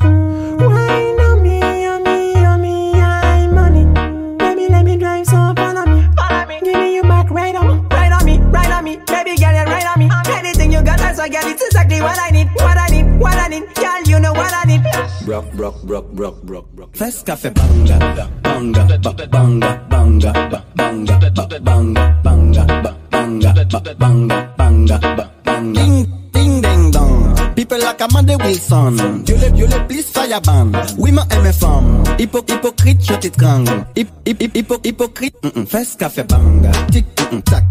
Wine 0.00 1.20
on 1.20 1.42
me, 1.42 1.60
on 1.86 2.02
me, 2.02 2.34
on 2.44 2.60
me, 2.60 2.92
I'm 2.94 3.58
on 3.58 3.76
it. 3.76 4.38
Baby, 4.38 4.68
let 4.68 4.84
me 4.84 4.96
drive 4.96 5.26
so 5.26 5.52
follow 5.56 5.86
me. 5.86 6.08
Follow 6.16 6.46
me. 6.46 6.60
Give 6.60 6.74
me 6.74 6.94
your 6.94 7.04
back, 7.04 7.30
right 7.30 7.54
on 7.54 7.66
me, 7.66 7.88
right 7.90 8.12
on 8.12 8.24
me, 8.24 8.38
right 8.38 8.70
on 8.70 8.84
me. 8.84 8.96
Baby, 9.06 9.36
girl, 9.36 9.54
you 9.54 9.64
right 9.64 9.86
on 9.86 9.98
me. 9.98 10.23
That's 11.14 11.30
why, 11.30 11.40
girl, 11.40 11.48
it's 11.52 11.62
exactly 11.62 12.00
what 12.02 12.18
I 12.18 12.30
need, 12.30 12.48
what 12.56 12.76
I 12.76 12.86
need, 12.88 13.06
what 13.20 13.36
I 13.38 13.46
need. 13.46 13.62
Girl, 13.76 14.02
you 14.04 14.18
know 14.18 14.32
what 14.32 14.52
I 14.52 14.64
need. 14.66 14.82
Brock, 15.24 15.44
brock, 15.54 15.80
brock, 15.84 16.06
brock, 16.10 16.42
brock, 16.42 16.64
brock. 16.74 16.88
Fest 16.96 17.24
café 17.24 17.54
banga, 17.54 18.28
banga, 18.42 18.82
ba- 18.98 19.26
banga, 19.30 19.86
banga, 19.88 20.32
ba- 20.50 20.64
banga, 20.74 21.14
ba- 21.20 21.60
banga, 21.60 22.20
banga, 22.24 22.64
ba- 22.66 22.96
banga, 23.10 23.54
ba- 23.54 23.94
banga, 23.94 24.54
banga, 24.58 24.98
ba- 24.98 25.30
banga. 25.44 25.80
Ding, 25.80 26.06
ding, 26.32 26.60
ding, 26.60 26.90
dong. 26.90 27.54
People 27.54 27.78
like 27.78 28.00
Amanda 28.00 28.36
Wilson. 28.38 29.22
Dieu 29.22 29.36
le, 29.36 29.50
Dieu 29.52 29.66
le, 29.68 29.86
please 29.86 30.10
fire 30.10 30.40
ban. 30.40 30.72
Oui, 30.98 31.12
ma 31.12 31.22
MFM. 31.30 32.02
Hypo, 32.18 32.42
hypocrite, 32.48 33.04
je 33.06 33.14
t'étrangle. 33.14 33.86
Hip, 33.94 34.08
hip, 34.26 34.42
hip, 34.42 34.56
hypo, 34.56 34.76
hypocrite. 34.82 35.36
Mm 35.44 35.50
-mm. 35.54 35.66
Fest 35.66 35.96
café 36.00 36.24
banga. 36.24 36.72
Tic, 36.90 37.06
-mm, 37.16 37.40
tac, 37.42 37.63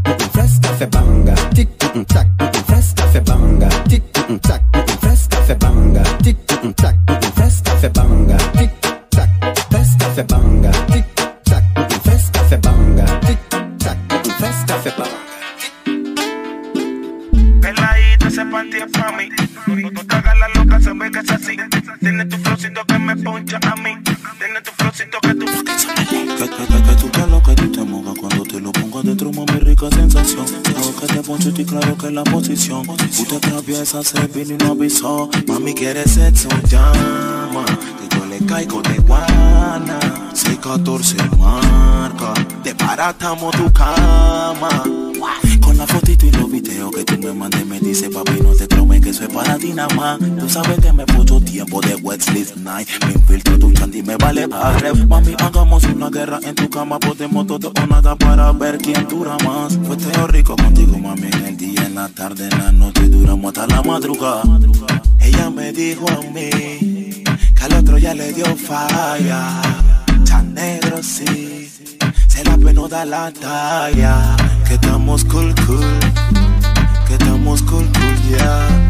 se 34.01 34.25
vino 34.27 34.55
y 34.55 34.57
no 34.57 34.71
avisó. 34.71 35.29
Mami 35.47 35.73
quiere 35.75 36.03
sexo, 36.07 36.49
llama. 36.67 37.63
Que 37.65 38.17
yo 38.17 38.25
le 38.25 38.39
caigo 38.45 38.81
de 38.81 38.97
guana. 38.99 39.99
614 40.33 41.17
marca. 41.37 42.33
De 42.63 42.73
paratamo 42.73 43.51
tu 43.51 43.71
cama. 43.71 44.83
La 45.83 45.87
fotito 45.95 46.25
y 46.25 46.31
los 46.31 46.49
videos 46.49 46.91
que 46.95 47.03
tú 47.03 47.17
me 47.17 47.33
mandes 47.33 47.65
me 47.65 47.77
dice 47.77 48.09
papi 48.09 48.39
no 48.41 48.55
te 48.55 48.67
tromes 48.67 49.01
que 49.01 49.09
es 49.09 49.19
para 49.19 49.57
ti 49.57 49.73
nada 49.73 49.93
más 49.95 50.17
Tú 50.17 50.47
sabes 50.47 50.79
que 50.79 50.93
me 50.93 51.05
puso 51.05 51.41
tiempo 51.41 51.81
de 51.81 51.97
sleep 52.21 52.55
night. 52.55 52.87
Me 53.05 53.11
infiltro 53.11 53.59
tu 53.59 53.69
chanti 53.73 54.01
me 54.01 54.15
vale 54.15 54.47
padre 54.47 54.93
Mami 54.93 55.35
hagamos 55.37 55.83
una 55.83 56.09
guerra 56.09 56.39
en 56.41 56.55
tu 56.55 56.69
cama 56.69 56.97
Podemos 56.99 57.47
todo 57.47 57.73
o 57.77 57.87
nada 57.87 58.15
para 58.15 58.53
ver 58.53 58.77
quién 58.77 59.05
dura 59.09 59.35
más. 59.43 59.77
Fue 59.85 59.97
teo 59.97 60.25
rico 60.27 60.55
contigo 60.55 60.97
mami 60.97 61.27
en 61.27 61.45
el 61.47 61.57
día, 61.57 61.85
en 61.85 61.95
la 61.95 62.07
tarde, 62.07 62.47
en 62.49 62.59
la 62.59 62.71
noche 62.71 63.09
Duramos 63.09 63.49
hasta 63.49 63.67
la 63.67 63.83
madrugada. 63.83 64.43
Ella 65.19 65.49
me 65.49 65.73
dijo 65.73 66.05
a 66.09 66.21
mí 66.31 67.23
Que 67.57 67.63
al 67.63 67.73
otro 67.73 67.97
ya 67.97 68.13
le 68.13 68.31
dio 68.31 68.45
falla. 68.55 69.61
Tan 70.25 70.53
negro 70.53 71.03
sí 71.03 71.52
Se 72.33 72.43
la 72.43 72.57
pena 72.57 72.87
da 72.87 73.05
la 73.05 73.31
talla. 73.31 74.35
Que 74.67 74.73
estamos 74.73 75.23
cool 75.25 75.53
cool. 75.67 75.99
Que 77.05 77.13
estamos 77.13 77.61
cool 77.61 77.87
cool 77.93 78.15
yeah 78.27 78.82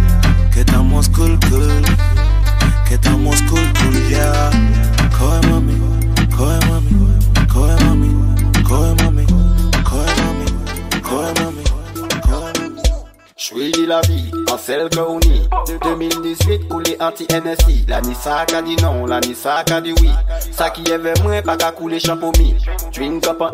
anti-NSI 17.03 17.86
La 17.88 18.01
ni 18.01 18.15
sa 18.15 18.45
ka 18.50 18.62
di 18.62 18.75
non, 18.81 19.05
la 19.05 19.19
ni 19.19 19.36
sa 19.36 19.63
ka 19.63 19.79
di 19.83 19.93
oui 20.00 20.12
Sa 20.51 20.69
ki 20.74 20.88
eve 20.91 21.13
mwen 21.24 21.43
pa 21.43 21.57
ka 21.57 21.72
koule 21.75 22.00
chanpo 22.00 22.31
mi 22.39 22.55
Twin 22.91 23.19
kop 23.22 23.41
an 23.41 23.53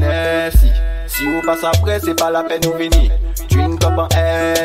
NSI 0.00 0.72
Si 1.06 1.28
ou 1.28 1.42
pas 1.46 1.62
apre, 1.68 2.00
se 2.00 2.14
pa 2.14 2.30
la 2.30 2.42
pen 2.46 2.62
nou 2.64 2.78
veni 2.78 3.10
Twin 3.48 3.78
kop 3.78 4.06
an 4.06 4.10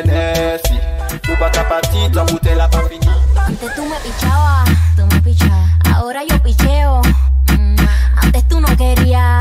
NSI 0.06 0.92
Nou 1.28 1.36
pa 1.38 1.50
kapati, 1.50 2.10
tan 2.14 2.26
boute 2.26 2.56
la 2.56 2.68
pa 2.68 2.80
fini. 2.88 3.08
Antes 3.48 3.76
tu 3.76 3.82
me 3.82 3.98
pichabas, 4.04 4.66
tu 4.96 5.04
me 5.04 5.22
pichabas. 5.22 5.68
Ahora 5.94 6.22
yo 6.24 6.38
picheo. 6.44 7.02
Mm. 7.50 7.76
Antes 8.24 8.48
tu 8.48 8.60
no 8.62 8.68
querías. 8.78 9.41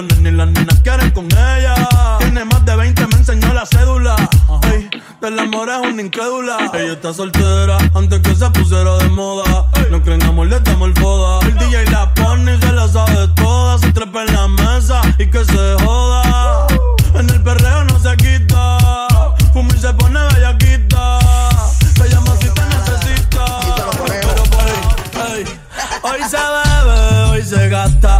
Los 0.00 0.08
nenes 0.16 0.32
y 0.32 0.36
las 0.36 0.48
nenas 0.48 0.80
quieren 0.80 1.10
con 1.10 1.26
ella. 1.26 1.74
Tiene 2.20 2.42
más 2.46 2.64
de 2.64 2.74
20, 2.74 3.06
me 3.08 3.16
enseñó 3.16 3.52
la 3.52 3.66
cédula. 3.66 4.16
Ey, 4.72 4.88
del 5.20 5.38
amor 5.38 5.68
es 5.68 5.92
una 5.92 6.00
incrédula. 6.00 6.70
Ella 6.72 6.94
está 6.94 7.12
soltera 7.12 7.76
antes 7.94 8.20
que 8.20 8.34
se 8.34 8.48
pusiera 8.48 8.96
de 8.96 9.10
moda. 9.10 9.66
No 9.90 10.02
creen 10.02 10.22
amor, 10.22 10.46
le 10.46 10.58
damos 10.60 10.88
el 10.88 10.94
foda. 10.94 11.46
El 11.46 11.54
DJ 11.58 11.84
la 11.90 12.14
pone 12.14 12.54
y 12.54 12.60
se 12.62 12.72
la 12.72 12.88
sabe 12.88 13.28
toda. 13.36 13.76
Se 13.76 13.92
trepa 13.92 14.24
en 14.24 14.32
la 14.32 14.48
mesa 14.48 15.02
y 15.18 15.26
que 15.26 15.44
se 15.44 15.76
joda. 15.84 16.66
En 17.14 17.28
el 17.28 17.42
perreo 17.42 17.84
no 17.84 17.98
se 17.98 18.16
quita. 18.16 18.78
Fuma 19.52 19.68
y 19.76 19.78
se 19.78 19.92
pone 19.92 20.18
bellaquita. 20.32 21.18
Te 21.94 22.08
llama 22.08 22.32
si 22.40 22.48
te 22.48 22.62
necesita. 22.62 23.44
Pero 24.06 24.30
ey, 25.34 25.40
ey, 25.40 25.60
Hoy 26.02 26.20
se 26.26 26.38
bebe, 26.38 27.30
hoy 27.30 27.42
se 27.42 27.68
gasta, 27.68 28.19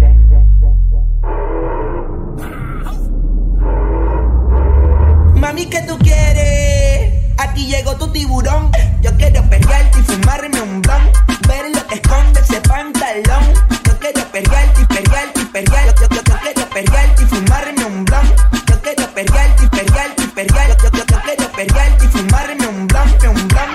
Mami, 5.51 5.65
¿qué 5.65 5.81
tú 5.81 5.99
quieres? 5.99 7.11
Aquí 7.37 7.67
llegó 7.67 7.97
tu 7.97 8.09
tiburón. 8.09 8.71
Yo 9.01 9.11
quiero 9.17 9.43
pelearte 9.49 9.99
y 9.99 10.03
fumarme 10.03 10.61
un 10.61 10.81
blon. 10.81 11.11
Ver 11.45 11.75
lo 11.75 11.85
que 11.87 11.95
esconde 11.95 12.39
ese 12.39 12.61
pantalón. 12.61 13.53
Yo 13.83 13.99
quiero 13.99 14.23
pelearte 14.31 14.81
y 14.81 14.85
pelearte 14.85 15.41
y 15.41 15.45
pelear. 15.47 15.93
Yo, 15.99 16.07
yo, 16.07 16.21
yo 16.23 16.39
quiero 16.39 16.69
pelearte 16.69 17.23
y 17.23 17.25
fumarme 17.25 17.83
un 17.83 18.05
blon. 18.05 18.33
Yo 18.65 18.81
quiero 18.81 19.05
pelearte 19.13 19.65
y 19.65 19.67
pelearte 19.67 20.23
y 20.23 20.27
pelear. 20.27 20.77
Yo, 20.77 20.89
yo, 20.89 21.05
yo 21.05 21.21
quiero 21.21 21.51
pelearte 21.51 22.05
y 22.05 22.07
fumarme 22.07 22.67
un 22.67 22.87
blon, 22.87 23.09
un 23.09 23.47
blon. 23.49 23.69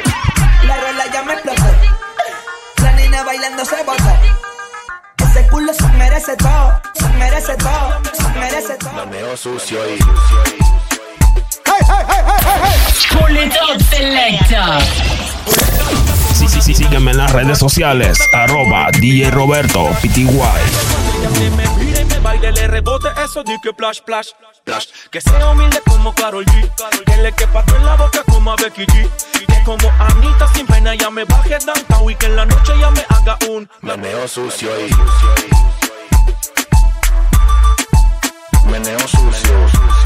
La 0.63 0.77
rola 0.81 1.05
ya 1.13 1.23
me 1.25 1.35
explotó. 1.35 1.63
La 2.83 2.93
nena 2.93 3.23
bailando 3.23 3.65
se 3.67 3.83
botó. 3.85 4.17
Ese 5.19 5.47
culo 5.49 5.75
se 5.75 5.87
merece 5.89 6.37
todo, 6.37 6.81
se 6.95 7.09
merece 7.19 7.55
todo, 7.57 8.01
se 8.15 8.39
merece 8.39 8.75
todo. 8.77 8.93
Mameo 8.95 9.37
sucio 9.37 9.79
y 9.95 10.66
Pull 13.19 13.37
it 13.37 13.53
up, 13.63 13.81
selector. 13.91 14.83
Sí, 16.35 16.49
sí, 16.49 16.61
sí, 16.61 16.75
sígueme 16.75 17.13
en 17.13 17.19
las 17.19 17.33
redes 17.33 17.59
sociales. 17.59 18.19
Arroba 18.33 18.91
DJ 18.93 19.31
Roberto 19.31 19.89
PTY. 20.03 20.27
Que 21.23 21.51
me 21.51 21.67
mire 21.79 22.03
y 22.03 22.05
me 22.05 22.19
baile, 22.19 22.53
le 22.53 22.67
rebote 22.67 23.09
eso, 23.25 23.43
di 23.43 23.59
que 23.63 23.73
plash, 23.73 24.01
plash, 24.03 24.29
plash. 24.65 24.87
Que 25.11 25.21
sea 25.21 25.51
humilde 25.51 25.81
como 25.87 26.15
Karol 26.15 26.45
G. 26.45 26.71
Que 27.07 27.17
le 27.23 27.33
quepa 27.33 27.65
en 27.75 27.87
la 27.87 27.97
boca 27.97 28.23
como 28.27 28.53
a 28.53 28.57
Becky 28.57 28.85
G. 28.85 29.09
Que 29.47 29.63
como 29.65 29.91
Anita 29.99 30.47
sin 30.55 30.67
pena 30.67 30.95
ya 30.95 31.11
me 31.11 31.25
baje 31.25 31.57
downtown 31.65 32.11
y 32.11 32.15
que 32.15 32.27
en 32.27 32.37
la 32.37 32.45
noche 32.45 32.73
ya 32.79 32.91
me 32.91 33.05
haga 33.09 33.39
un 33.49 33.69
meneo 33.81 34.29
sucio 34.29 34.69
y 34.87 34.91
meneo 38.71 39.01
sucio. 39.01 39.27
Jamaica 39.27 40.03
sweet. 40.03 40.06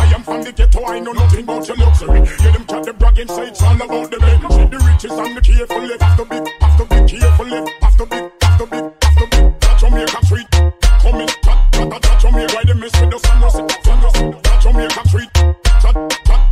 ghetto, 0.71 0.85
I 0.85 0.99
know 0.99 1.11
nothing 1.11 1.43
about 1.43 1.67
your 1.67 1.77
luxury. 1.77 2.19
Hear 2.41 2.51
them 2.51 2.65
chat 2.65 2.83
the 2.83 2.93
bragging, 2.93 3.27
say 3.27 3.47
it's 3.47 3.61
all 3.61 3.75
about 3.75 4.11
the 4.11 4.17
Bentley. 4.19 4.65
The 4.65 4.77
riches 4.77 5.11
and 5.11 5.37
the 5.37 5.41
careful 5.41 5.81
live. 5.81 6.01
Have 6.01 6.17
to 6.17 6.25
be, 6.25 6.35
have 6.61 6.77
to 6.77 6.85
be 6.85 7.19
careful 7.19 7.45
live. 7.45 7.67
Have 7.81 7.97
to 7.97 8.05
be, 8.05 8.15
have 8.15 8.57
to 8.57 8.65
be, 8.67 8.77
have 8.77 9.17
to 9.17 9.25
be. 9.31 9.37
That 9.59 9.77
Jamaica 9.79 10.25
sweet. 10.25 10.51
Come 10.51 11.21
in, 11.21 11.27
that, 11.27 11.71
that, 11.71 11.89
that, 11.89 12.01
that 12.01 12.19
Jamaica, 12.21 12.55
why 12.55 12.63
they 12.65 12.73
mess 12.73 13.01
with 13.01 13.13
us 13.13 13.29
and 13.31 13.43
us? 13.43 13.53
That 13.53 14.59
Jamaica 14.61 15.09
sweet. 15.09 15.33
That, 15.33 15.95
that, 16.25 16.51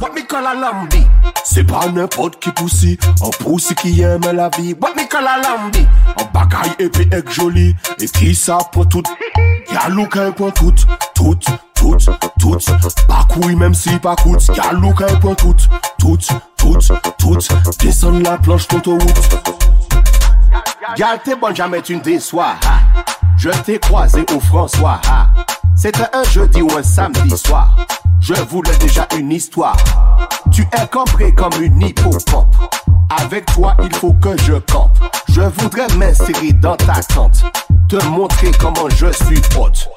What 0.00 0.14
me 0.14 0.22
call 0.24 0.46
a 0.46 0.54
lambi 0.54 1.06
C'est 1.44 1.64
pas 1.64 1.86
n'importe 1.88 2.40
qui 2.40 2.50
poussi 2.50 2.98
Un 3.22 3.30
poussi 3.42 3.74
qui 3.76 4.02
aime 4.02 4.20
la 4.32 4.50
vie 4.58 4.74
What 4.80 4.94
me 4.94 5.08
call 5.08 5.26
a 5.26 5.38
lambi 5.38 5.86
Un 6.18 6.24
bagaille 6.32 6.74
épais 6.80 7.08
et 7.12 7.32
joli 7.32 7.74
Et 8.00 8.08
qui 8.08 8.34
ça 8.34 8.58
pour 8.72 8.88
tout 8.88 9.02
Y'a 9.72 9.88
look 9.88 10.18
pour 10.36 10.52
tout 10.52 10.74
Tout, 11.14 11.38
tout, 11.98 12.12
tout. 12.38 12.56
Pas 13.08 13.26
couille 13.28 13.56
même 13.56 13.74
si 13.74 13.98
pas 13.98 14.16
coûte. 14.16 14.50
Y'a 14.56 14.72
look 14.72 15.02
pour 15.20 15.36
tout. 15.36 15.54
Tout, 15.98 16.18
tout, 16.56 16.78
tout. 17.18 17.38
Descends 17.80 18.18
la 18.20 18.38
planche 18.38 18.68
d'autoroute. 18.68 19.38
Y'a 20.96 21.18
t'es 21.18 21.36
bon 21.36 21.54
jamais 21.54 21.82
tu 21.82 21.96
ne 21.96 22.00
déçois. 22.00 22.54
Je 23.36 23.50
t'ai 23.50 23.78
croisé 23.78 24.24
au 24.34 24.40
François. 24.40 25.00
C'était 25.76 26.08
un 26.12 26.24
jeudi 26.24 26.62
ou 26.62 26.70
un 26.76 26.82
samedi 26.82 27.36
soir. 27.36 27.76
Je 28.20 28.34
voulais 28.34 28.76
déjà 28.78 29.06
une 29.16 29.30
histoire. 29.30 29.76
Tu 30.50 30.62
es 30.62 30.86
compris 30.90 31.34
comme 31.34 31.52
une 31.60 31.82
hippopompe 31.82 32.54
Avec 33.20 33.46
toi 33.46 33.76
il 33.82 33.94
faut 33.96 34.14
que 34.14 34.36
je 34.42 34.54
campe. 34.54 34.98
Je 35.28 35.42
voudrais 35.42 35.88
m'insérer 35.96 36.52
dans 36.52 36.76
ta 36.76 37.02
tente. 37.02 37.44
Te 37.88 38.02
montrer 38.06 38.50
comment 38.58 38.88
je 38.88 39.12
suis 39.12 39.40
pote 39.54 39.88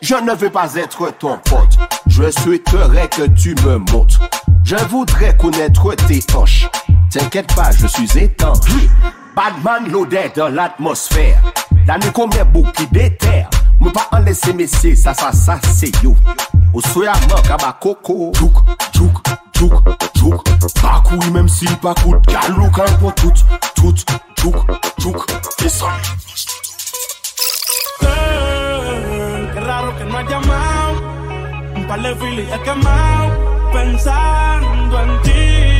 je 0.00 0.14
ne 0.14 0.32
veux 0.34 0.50
pas 0.50 0.74
être 0.74 1.10
ton 1.18 1.38
pote. 1.38 1.78
Je 2.06 2.30
souhaiterais 2.30 3.08
que 3.08 3.26
tu 3.28 3.54
me 3.64 3.78
montres. 3.92 4.20
Je 4.64 4.76
voudrais 4.88 5.36
connaître 5.36 5.94
tes 6.06 6.20
hanches. 6.34 6.68
T'inquiète 7.10 7.54
pas, 7.54 7.70
je 7.72 7.86
suis 7.86 8.18
étanche. 8.18 8.58
Badman 9.34 9.90
l'odeur 9.90 10.30
dans 10.34 10.48
l'atmosphère. 10.48 11.42
La 11.86 11.98
nuit 11.98 12.12
qu'on 12.12 12.28
met 12.28 12.44
beaucoup 12.44 12.86
déterre. 12.92 13.48
Me 13.80 13.90
pas 13.90 14.08
en 14.12 14.18
laisser 14.20 14.52
messieurs, 14.52 14.94
ça, 14.94 15.14
ça, 15.14 15.32
ça, 15.32 15.58
c'est 15.74 16.02
yo. 16.02 16.14
Au 16.74 16.80
soya 16.80 17.12
manque 17.28 17.50
à 17.50 17.56
ma 17.64 17.72
coco. 17.72 18.32
Tchouk, 18.34 18.52
tchouk, 18.92 19.22
tchouk, 19.54 19.72
tchouk. 20.14 20.44
Pas 20.82 21.02
couille 21.04 21.30
même 21.30 21.48
si 21.48 21.66
pas 21.76 21.94
coûte. 21.94 22.26
Galou 22.26 22.70
quand 22.70 22.98
pour 22.98 23.14
tout, 23.14 23.32
tout, 23.74 23.94
tchouk, 24.36 24.56
tchouk. 24.98 25.26
Descends. 25.58 25.86
Que 30.00 30.06
no 30.06 30.16
has 30.16 30.30
llamado. 30.30 30.94
Un 31.76 31.86
par 31.86 32.00
de 32.00 32.14
filis 32.14 32.48
he 32.50 32.62
quemado. 32.62 33.70
Pensando 33.70 35.02
en 35.02 35.22
ti, 35.24 35.79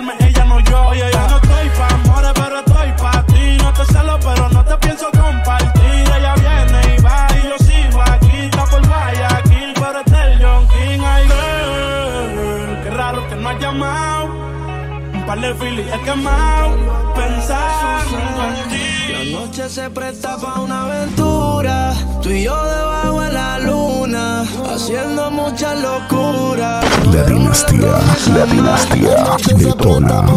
ella 0.19 0.45
no 0.45 0.59
yo. 0.59 0.87
Oye, 0.87 1.09
ya 1.11 1.27
no 1.27 1.35
estoy 1.37 1.69
pa' 1.77 1.87
amores, 1.95 2.31
pero 2.35 2.59
estoy 2.59 2.91
pa' 3.01 3.23
ti. 3.27 3.57
No 3.57 3.73
te 3.73 3.85
celo, 3.93 4.19
pero 4.19 4.49
no 4.49 4.63
te 4.65 4.77
pienso 4.77 5.05
compartir. 5.11 6.03
Ella 6.17 6.35
viene 6.35 6.95
y 6.97 7.01
va 7.01 7.27
y 7.37 7.47
yo 7.49 7.57
sigo 7.65 8.01
aquí. 8.01 8.37
Está 8.45 8.65
por 8.65 8.87
Guayaquil, 8.87 9.73
pero 9.75 9.99
este 9.99 10.15
es 10.15 10.25
el 10.25 10.45
John 10.45 10.67
King. 10.67 11.01
Ay, 11.05 11.23
girl, 11.27 12.83
qué 12.83 12.89
raro 12.89 13.27
que 13.29 13.35
no 13.35 13.49
has 13.49 13.59
llamado. 13.59 14.25
Un 15.13 15.25
par 15.25 15.39
de 15.39 15.53
filis 15.55 15.87
he 15.93 15.99
quemado. 16.01 16.75
Pensando 17.15 18.17
en 18.47 18.69
ti. 18.69 19.31
La 19.33 19.39
noche 19.39 19.69
se 19.69 19.89
presta 19.89 20.37
pa' 20.37 20.59
una 20.61 20.83
aventura. 20.83 21.93
Tú 22.21 22.29
y 22.29 22.43
yo 22.43 22.55
debajo 22.63 23.01
de 23.01 23.01
la 23.01 23.03
luna. 23.11 23.20
Haciendo 24.83 25.29
mucha 25.29 25.75
locura. 25.75 26.81
La 27.13 27.23
dinastía, 27.25 27.99
la 28.33 28.45
dinastía 28.47 29.37
detona. 29.55 30.25
Tú 30.25 30.35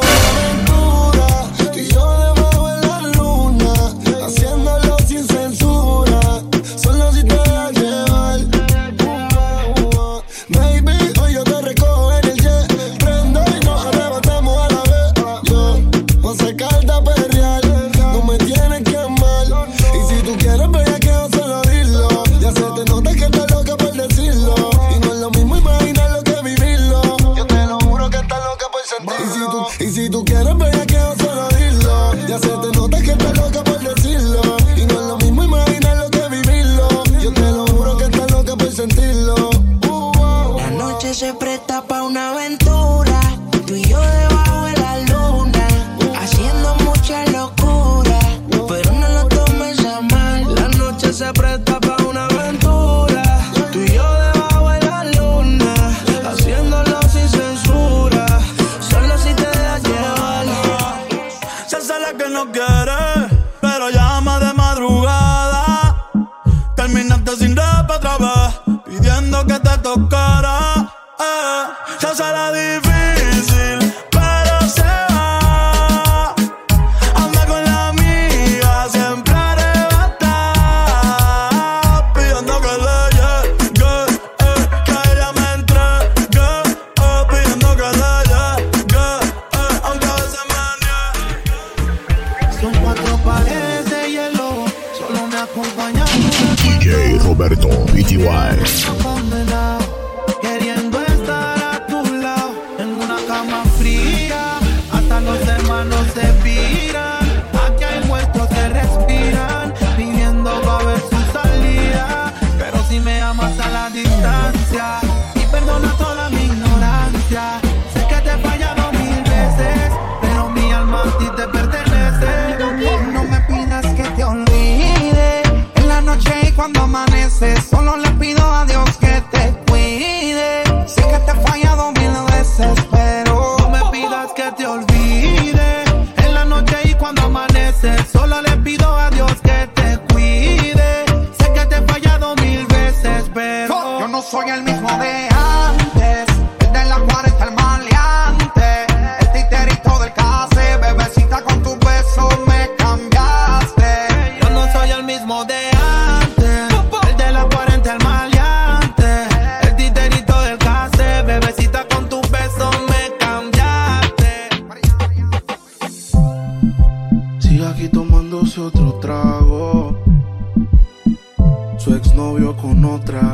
con 172.65 172.83
otra. 172.87 173.34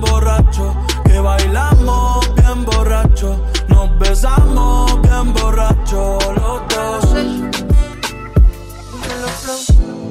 borracho, 0.00 0.74
que 1.04 1.18
bailamos 1.18 2.34
bien 2.34 2.64
borracho, 2.64 3.44
nos 3.68 3.98
besamos 3.98 5.00
bien 5.02 5.32
borracho 5.34 6.18
los 6.34 6.68
dos. 6.68 7.00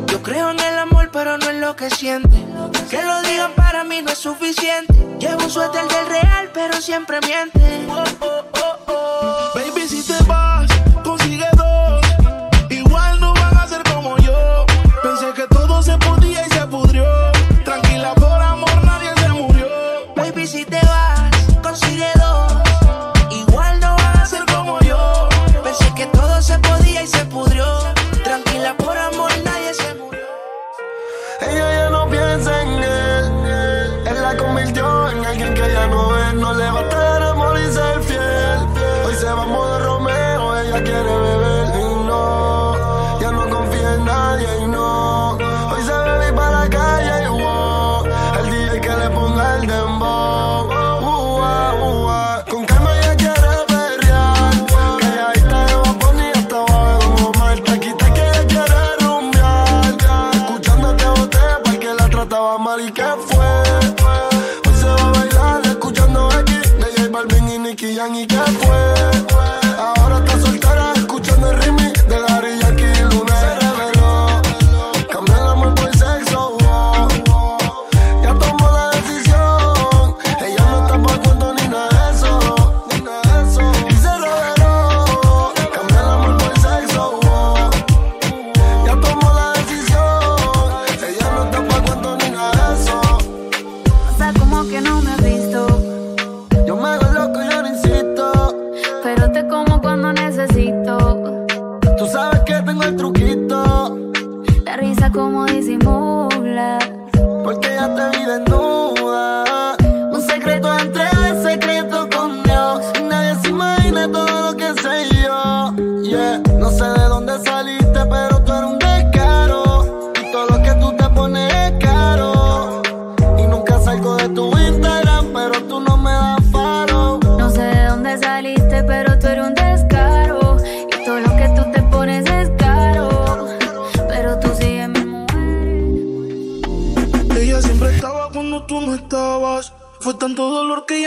Yo 0.07 0.21
creo 0.23 0.51
en 0.51 0.59
el 0.59 0.79
amor, 0.79 1.09
pero 1.11 1.37
no 1.37 1.49
en 1.49 1.61
lo 1.61 1.75
que 1.75 1.89
siente. 1.89 2.45
Que 2.89 3.01
lo 3.03 3.21
digan 3.21 3.51
para 3.55 3.83
mí 3.83 4.01
no 4.01 4.11
es 4.11 4.17
suficiente. 4.17 4.93
Llevo 5.19 5.43
un 5.43 5.49
suéter 5.49 5.87
del 5.87 6.07
real, 6.07 6.49
pero 6.53 6.81
siempre 6.81 7.19
miente. 7.21 7.87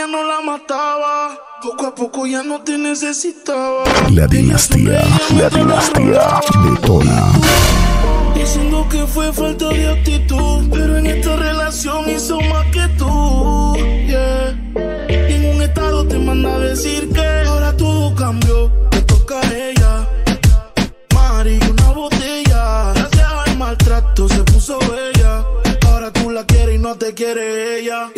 ya 0.03 0.07
no 0.07 0.23
la 0.23 0.41
mataba. 0.41 1.37
Poco 1.61 1.87
a 1.87 1.95
poco 1.95 2.27
ya 2.27 2.43
no 2.43 2.61
te 2.61 2.77
necesitaba. 2.77 3.83
La 4.11 4.27
dinastía, 4.27 5.01
la 5.37 5.49
dinastía 5.49 6.41
detona. 6.65 7.31
Diciendo 8.35 8.85
que 8.89 9.05
fue 9.07 9.31
falta 9.31 9.69
de 9.69 9.87
actitud, 9.87 10.67
pero 10.71 10.97
en 10.97 11.05
esta 11.05 11.35
relación 11.37 12.09
hizo 12.09 12.37
más 12.41 12.65
que 12.67 12.85
tú. 12.97 13.75
Yeah. 14.07 14.59
Y 15.07 15.33
en 15.35 15.55
un 15.55 15.61
estado 15.61 16.05
te 16.05 16.19
manda 16.19 16.55
a 16.55 16.59
decir 16.59 17.09
que 17.13 17.25
ahora 17.47 17.75
todo 17.77 18.13
cambió, 18.15 18.71
te 18.89 19.01
toca 19.03 19.39
a 19.39 19.53
ella. 19.53 20.09
Mari, 21.13 21.59
una 21.69 21.91
botella. 21.91 22.91
Gracias 22.93 23.31
al 23.45 23.57
maltrato 23.57 24.27
se 24.27 24.43
puso 24.43 24.79
bella. 24.79 25.45
Ahora 25.87 26.11
tú 26.11 26.29
la 26.29 26.45
quieres 26.45 26.75
y 26.75 26.79
no 26.79 26.95
te 26.95 27.13
quiere 27.13 27.79
ella. 27.79 28.11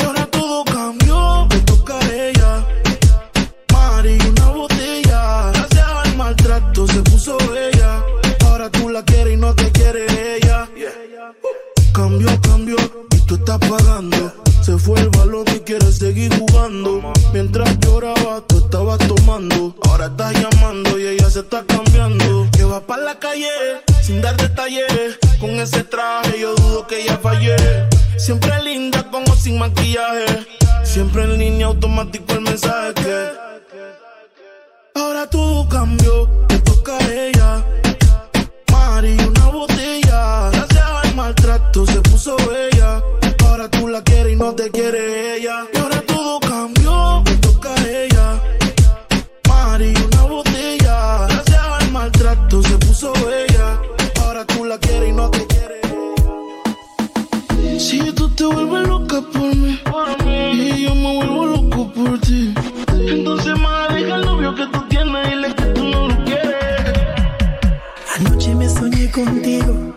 Calle, 23.20 23.82
sin 24.02 24.22
dar 24.22 24.36
detalles. 24.38 25.18
Con 25.40 25.52
ese 25.60 25.84
traje 25.84 26.40
yo 26.40 26.56
dudo 26.56 26.88
que 26.88 27.06
ya 27.06 27.18
fallé. 27.18 27.56
Siempre 28.18 28.52
linda 28.64 29.04
como 29.12 29.36
sin 29.36 29.58
maquillaje. 29.60 30.26
Siempre 30.84 31.24
en 31.24 31.38
línea 31.38 31.68
automático 31.68 32.34
el 32.34 32.42
mensaje 32.42 32.94
que. 32.96 33.30
Ahora 34.96 35.30
todo 35.30 35.68
cambió, 35.68 36.28
te 36.48 36.60
toca 36.60 36.98
ella. 37.12 37.64
Mari, 38.72 39.18
una 39.20 39.46
botella. 39.48 40.50
Gracias 40.52 40.86
al 41.04 41.16
maltrato 41.16 41.86
se 41.86 42.02
puso 42.02 42.36
bella. 42.38 43.02
Ahora 43.46 43.70
tú 43.70 43.88
la 43.88 44.02
quieres 44.04 44.34
y 44.34 44.36
no 44.36 44.54
te 44.54 44.70
quiere 44.72 45.38
ella. 45.38 45.65
Te 58.48 58.54
vuelves 58.54 58.88
loca 58.88 59.22
por 59.34 59.56
mí, 59.56 59.80
y 60.54 60.84
yo 60.84 60.94
me 60.94 61.16
vuelvo 61.16 61.46
loco 61.48 61.92
por 61.92 62.20
ti. 62.20 62.54
Entonces 62.94 63.60
más 63.60 63.92
deja 63.92 64.18
el 64.18 64.22
novio 64.24 64.54
que 64.54 64.68
tú 64.68 64.84
tienes 64.88 65.34
y 65.34 65.36
le 65.36 65.56
que 65.56 65.64
tú 65.74 65.84
no 65.86 66.08
lo 66.10 66.26
quieres. 66.26 66.56
Anoche 68.16 68.54
me 68.54 68.70
soñé 68.70 69.10
contigo 69.10 69.96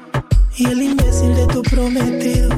y 0.56 0.64
el 0.64 0.80
imbécil 0.80 1.34
de 1.34 1.46
tu 1.48 1.62
prometido. 1.62 2.58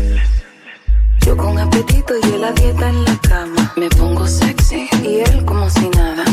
Yo 1.31 1.37
con 1.37 1.57
apetito 1.57 2.13
y 2.21 2.33
él 2.33 2.43
a 2.43 2.51
dieta 2.51 2.89
en 2.89 3.05
la 3.05 3.17
cama. 3.21 3.71
Me 3.77 3.87
pongo 3.87 4.27
sexy 4.27 4.89
y 5.01 5.21
él 5.21 5.45
como 5.45 5.69
si 5.69 5.87
nada. 5.87 6.25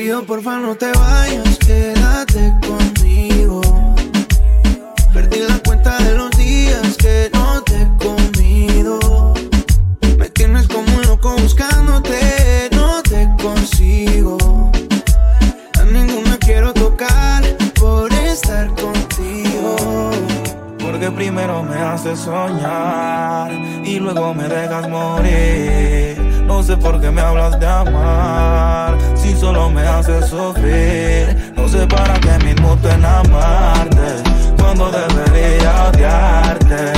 Pido 0.00 0.24
porfa 0.24 0.56
no 0.56 0.74
te 0.76 0.90
vayas, 0.92 1.58
quédate 1.58 2.54
conmigo. 2.66 3.60
Perdí 5.12 5.40
la 5.46 5.58
cuenta 5.58 5.98
de 5.98 6.14
los 6.14 6.30
días 6.38 6.96
que 6.96 7.30
no 7.34 7.62
te 7.62 7.82
he 7.82 7.88
comido. 7.98 9.34
Me 10.16 10.30
tienes 10.30 10.66
como 10.68 10.90
un 10.96 11.02
loco 11.02 11.36
buscándote, 11.36 12.70
no 12.72 13.02
te 13.02 13.28
consigo. 13.42 14.38
A 15.78 15.84
ninguna 15.84 16.38
quiero 16.38 16.72
tocar 16.72 17.42
por 17.78 18.10
estar 18.14 18.68
contigo. 18.68 19.76
Porque 20.78 21.10
primero 21.10 21.62
me 21.62 21.76
haces 21.76 22.20
soñar 22.20 23.52
y 23.84 23.98
luego 23.98 24.32
me 24.32 24.48
dejas 24.48 24.88
morir. 24.88 26.19
No 26.60 26.66
sé 26.66 26.76
por 26.76 27.00
qué 27.00 27.10
me 27.10 27.22
hablas 27.22 27.58
de 27.58 27.66
amar 27.66 28.94
si 29.14 29.34
solo 29.34 29.70
me 29.70 29.80
haces 29.80 30.26
sufrir. 30.26 31.54
No 31.56 31.66
sé 31.66 31.86
para 31.86 32.20
qué 32.20 32.36
me 32.44 32.50
inmuto 32.50 32.86
en 32.90 33.02
amarte 33.02 34.22
cuando 34.58 34.90
debería 34.90 35.88
odiarte. 35.88 36.92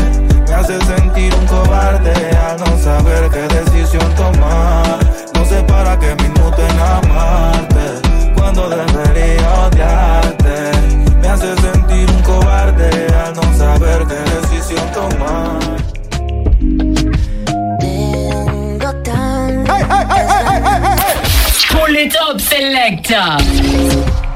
Me 0.48 0.52
hace 0.52 0.80
sentir 0.84 1.32
un 1.36 1.46
cobarde 1.46 2.12
al 2.36 2.58
no 2.58 2.76
saber 2.76 3.30
qué 3.30 3.42
decisión 3.54 4.12
tomar. 4.16 4.98
No 5.32 5.44
sé 5.44 5.62
para 5.62 5.96
qué 5.96 6.12
me 6.16 6.26
inmuto 6.26 6.60
en 6.60 6.80
amarte 6.80 8.34
cuando 8.34 8.68
debería 8.68 9.48
odiarte. 9.68 10.72
Me 11.20 11.28
hace 11.28 11.54
sentir 11.58 12.10
un 12.10 12.22
cobarde 12.22 13.06
al 13.14 13.32
no 13.36 13.56
saber 13.56 14.08
qué 14.08 14.40
decisión 14.40 14.90
tomar. 14.90 16.01
Tan. 19.78 20.98
Pull 21.70 21.96
it 21.96 22.16
up, 22.16 22.40
selector. 22.40 24.31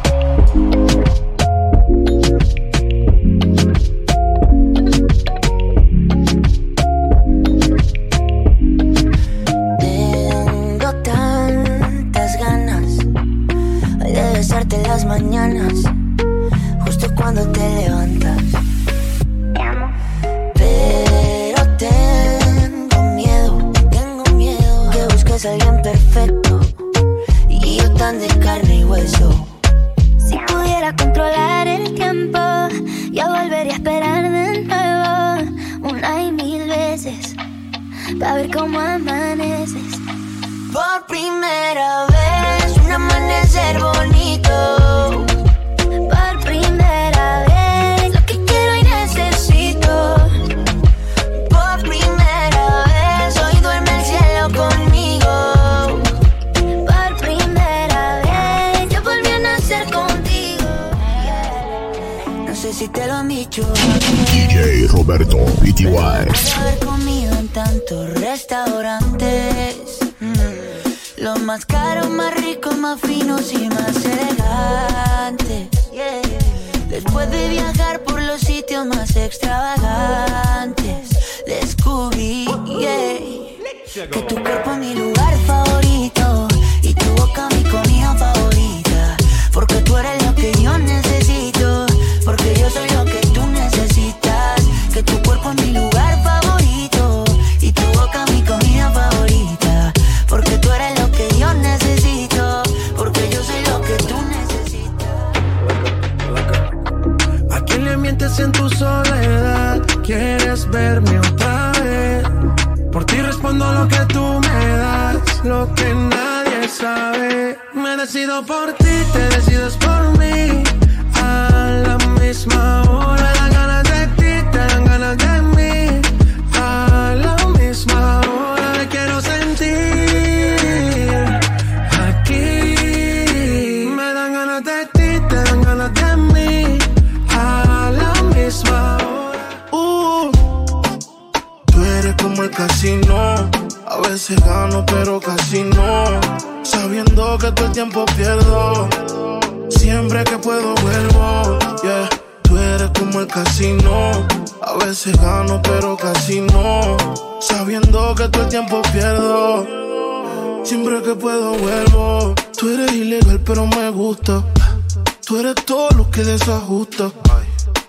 Que 166.16 166.24
desajusta. 166.24 167.12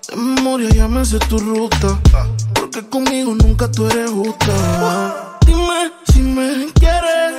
De 0.10 0.16
memoria 0.18 0.70
ya 0.70 0.90
me 0.90 1.02
tu 1.30 1.40
ruta. 1.40 1.98
Porque 2.54 2.86
conmigo 2.90 3.34
nunca 3.34 3.72
tú 3.72 3.88
eres 3.88 4.12
justa. 4.12 5.38
Dime 5.46 5.92
si 6.12 6.20
me 6.24 6.68
quieres. 6.74 7.36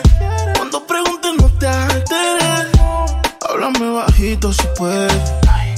Cuando 0.57 0.86
preguntes 0.86 1.32
no 1.39 1.49
te 1.59 1.66
alteres. 1.66 2.68
Háblame 3.47 3.91
bajito 3.91 4.51
si 4.51 4.66
puedes. 4.78 5.12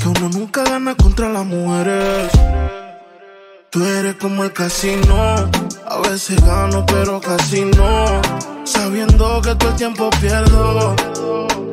Que 0.01 0.09
uno 0.09 0.29
nunca 0.29 0.63
gana 0.63 0.95
contra 0.95 1.29
las 1.29 1.45
mujeres. 1.45 2.31
Tú 3.71 3.85
eres 3.85 4.15
como 4.15 4.45
el 4.45 4.53
casino. 4.53 5.15
A 5.89 5.99
veces 6.09 6.41
gano, 6.45 6.87
pero 6.87 7.21
casi 7.21 7.65
no. 7.65 8.23
Sabiendo 8.63 9.43
que 9.43 9.57
todo 9.57 9.71
el 9.71 9.77
tiempo 9.77 10.09
pierdo. 10.21 10.95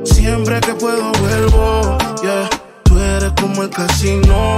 Siempre 0.05 0.59
que 0.59 0.73
puedo 0.73 1.11
vuelvo. 1.11 1.97
Yeah. 2.23 2.66
Como 3.39 3.63
el 3.63 3.69
casino. 3.69 4.55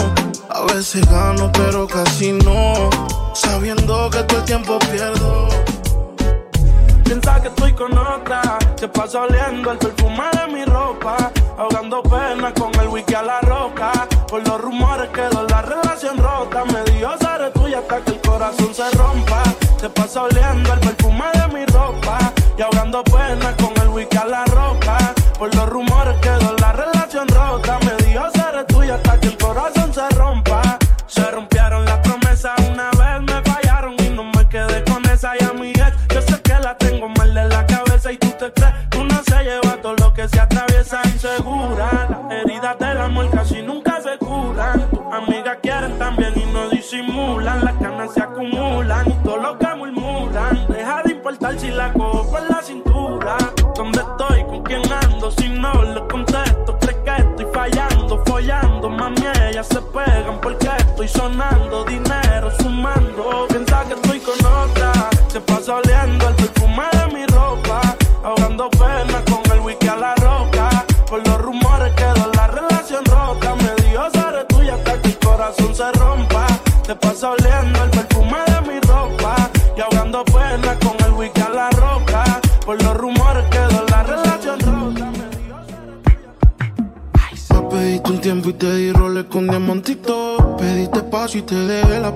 A 0.49 0.61
veces 0.73 1.05
gano, 1.09 1.51
pero 1.51 1.87
casi 1.87 2.31
no. 2.31 2.89
Sabiendo 3.33 4.09
que 4.09 4.23
todo 4.23 4.39
el 4.39 4.45
tiempo 4.45 4.79
pierdo. 4.91 5.47
Piensa 7.03 7.41
que 7.41 7.47
estoy 7.47 7.73
con 7.73 7.97
otra, 7.97 8.59
se 8.75 8.87
pasa 8.87 9.21
oliendo 9.21 9.71
el 9.71 9.79
perfume 9.79 10.25
de 10.31 10.53
mi 10.53 10.63
ropa, 10.63 11.31
ahogando 11.57 12.03
pena 12.03 12.53
con 12.53 12.71
el 12.79 12.87
wiki 12.87 13.15
a 13.15 13.23
la 13.23 13.41
roca. 13.41 13.91
Por 14.27 14.47
los 14.47 14.61
rumores 14.61 15.09
quedó 15.09 15.43
la 15.47 15.63
relación 15.63 16.17
rota, 16.17 16.65
me 16.65 16.83
dijo 16.91 17.09
seré 17.19 17.49
tuya 17.49 17.79
hasta 17.79 18.01
que 18.01 18.11
el 18.11 18.21
corazón 18.21 18.75
se 18.75 18.91
rompa. 18.91 19.41
Se 19.81 19.89
pasa 19.89 20.21
oliendo 20.21 20.71
el 20.71 20.79
perfume 20.81 21.25
de 21.33 21.47
mi 21.53 21.65
ropa 21.65 22.31
y 22.55 22.61
ahogando 22.61 23.03
pena 23.03 23.55
con 23.57 23.73
el 23.81 23.89
wiki 23.89 24.17
a 24.17 24.25
la 24.25 24.45
roca. 24.45 25.15
Por 25.39 25.53
los 25.55 25.67
rumores 25.67 26.15
quedó 26.21 26.38
insegura. 41.03 42.07
Las 42.09 42.31
heridas 42.31 42.79
del 42.79 42.97
amor 42.97 43.29
casi 43.29 43.61
nunca 43.61 44.01
se 44.01 44.17
curan. 44.17 44.89
Tus 44.89 45.13
amigas 45.13 45.57
quieren 45.61 45.97
también 45.97 46.33
y 46.35 46.45
no 46.51 46.69
disimulan. 46.69 47.63
Las 47.63 47.75
canas 47.75 48.13
se 48.13 48.21
acumulan 48.21 49.09
y 49.09 49.23
todo 49.23 49.37
lo 49.37 49.57
que 49.57 49.75
murmuran. 49.75 50.67
Deja 50.67 51.03
de 51.03 51.11
importar 51.11 51.59
si 51.59 51.69
la 51.69 51.93
por 51.93 52.49
la 52.49 52.58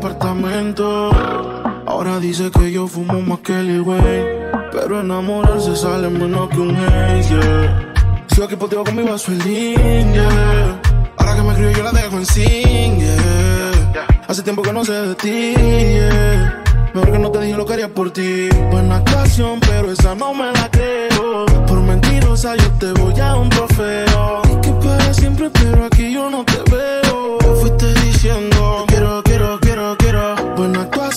apartamento. 0.04 1.12
Ahora 1.86 2.20
dice 2.20 2.52
que 2.52 2.72
yo 2.72 2.88
fumo 2.88 3.22
más 3.22 3.40
que 3.40 3.54
Lil 3.64 3.82
Wayne. 3.82 4.52
Pero 4.72 5.00
enamorarse 5.00 5.76
sale 5.78 6.10
menos 6.10 6.50
que 6.50 6.60
un 6.60 6.76
haze, 6.76 7.30
yeah. 7.30 7.94
Sigo 8.28 8.46
aquí 8.46 8.56
contigo 8.58 8.84
con 8.84 8.96
mi 8.96 9.04
vaso 9.04 9.32
el 9.32 9.42
yeah. 9.42 10.82
Ahora 11.18 11.36
que 11.36 11.42
me 11.44 11.50
escribo 11.52 11.72
yo 11.72 11.84
la 11.84 11.92
dejo 11.92 12.18
en 12.18 12.26
sin, 12.26 13.00
yeah. 13.00 14.08
Hace 14.28 14.42
tiempo 14.44 14.62
que 14.62 14.74
no 14.74 14.84
sé 14.84 14.92
de 14.92 15.16
ti, 15.16 15.54
yeah. 15.56 16.64
Mejor 16.94 17.12
que 17.12 17.20
no 17.20 17.32
te 17.32 17.40
dije 17.40 17.58
lo 17.58 17.66
que 17.66 17.74
haría 17.74 17.88
por 17.88 18.12
ti. 18.12 18.50
Buena 18.72 18.98
actuación, 18.98 19.62
pero 19.62 19.90
esa 19.90 20.16
no 20.16 20.34
me 20.34 20.52
la 20.52 20.70
creo. 20.70 21.46
Por 21.66 21.80
mentirosa 21.80 22.58
yo 22.58 22.70
te 22.72 22.92
voy 22.92 23.18
a 23.22 23.36
un 23.36 23.50
trofeo. 23.50 24.42
Y 24.52 24.62
que 24.62 24.72
para 24.86 25.14
siempre, 25.14 25.50
pero 25.50 25.86
aquí 25.86 26.12
yo 26.12 26.30
no 26.30 26.44
te 26.44 26.60
veo. 26.70 27.38
Te 27.40 27.48
fuiste 27.62 27.94
diciendo, 28.02 28.84
quiero. 28.88 29.23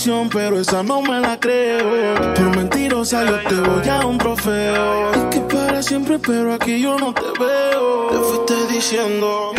Pero 0.07 0.61
esa 0.61 0.85
no 0.85 1.03
me 1.03 1.19
la 1.19 1.37
creo. 1.41 2.15
Por 2.37 2.57
mentirosa 2.57 3.25
yo 3.25 3.41
te 3.49 3.57
voy 3.57 3.89
a 3.89 4.07
un 4.07 4.19
trofeo. 4.19 5.11
Y 5.11 5.31
que 5.31 5.41
para 5.41 5.83
siempre, 5.83 6.21
pero 6.21 6.55
aquí 6.55 6.81
yo 6.81 6.97
no 6.97 7.13
te 7.13 7.23
veo. 7.41 8.07
Te 8.11 8.17
fuiste 8.17 8.73
diciendo. 8.73 9.53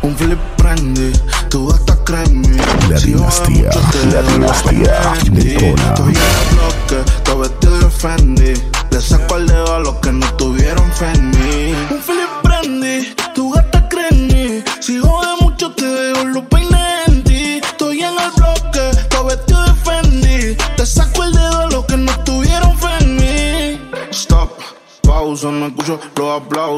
Un 0.00 0.16
flip 0.16 0.38
prende, 0.56 1.12
tú 1.50 1.70
hasta 1.70 1.94
créeme. 2.04 2.56
La 2.88 2.98
dinastía, 2.98 3.70
la 4.10 4.22
dinastía 4.22 5.12
de. 5.30 5.56
Estoy 5.56 6.14
en 6.14 6.22
el 6.22 6.46
bloque, 6.54 7.10
todo 7.22 7.40
vestido 7.40 7.78
de 7.80 7.90
Fendi. 7.90 8.54
Le 8.90 9.00
saco 9.00 9.36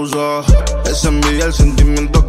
aplausos. 0.03 0.47
Es 0.91 1.05
envidia 1.05 1.47
el 1.47 1.53
sentimiento 1.53 2.22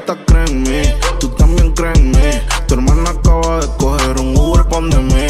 gata 0.00 0.16
cree 0.24 0.44
en 0.46 0.62
mí, 0.62 0.82
tú 1.18 1.28
también 1.28 1.72
crees 1.72 1.98
en 1.98 2.10
mí. 2.10 2.30
Tu 2.66 2.74
hermana 2.74 3.10
acaba 3.10 3.60
de 3.60 3.66
coger 3.78 4.18
un 4.20 4.36
Uber 4.36 4.64
pon 4.66 4.90
de 4.90 4.98
mí. 4.98 5.26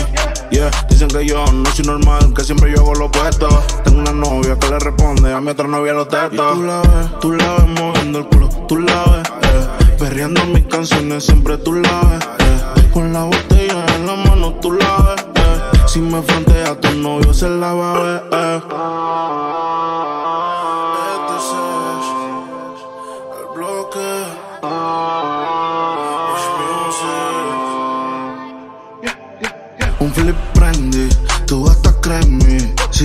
Yeah, 0.51 0.71
dicen 0.89 1.09
que 1.09 1.25
yo 1.27 1.45
no 1.47 1.71
soy 1.71 1.85
normal, 1.85 2.33
que 2.35 2.43
siempre 2.43 2.73
yo 2.75 2.81
hago 2.81 2.95
lo 2.95 3.05
opuesto. 3.07 3.49
Tengo 3.85 4.01
una 4.01 4.13
novia 4.13 4.59
que 4.59 4.69
le 4.69 4.79
responde 4.79 5.33
a 5.33 5.41
mi 5.41 5.51
otra 5.51 5.67
novia 5.67 5.93
los 5.93 6.09
tetos. 6.09 6.55
Tú 6.55 6.63
la 6.63 6.81
ves, 6.83 7.21
tú 7.21 7.33
la 7.33 7.55
ves 7.57 7.69
moviendo 7.81 8.19
el 8.21 8.27
culo, 8.27 8.49
tú 8.69 8.79
la 8.79 9.05
ves, 9.05 9.29
eh. 9.43 9.97
Perreando 9.99 10.45
mis 10.47 10.65
canciones, 10.65 11.25
siempre 11.25 11.57
tú 11.59 11.75
la 11.75 12.01
ves, 12.03 12.29
eh. 12.39 12.91
Con 12.93 13.13
la 13.13 13.25
botella 13.25 13.87
en 13.97 14.07
la 14.07 14.17
mano, 14.17 14.55
tú 14.61 14.73
la 14.73 14.97
ves, 14.99 15.27
eh. 15.37 15.61
Si 15.87 16.01
me 16.01 16.23
frontea 16.23 16.81
tu 16.81 16.91
novio, 16.93 17.33
se 17.33 17.49
la 17.49 17.73
va 17.73 17.93
a 17.93 18.03
ver, 18.03 18.23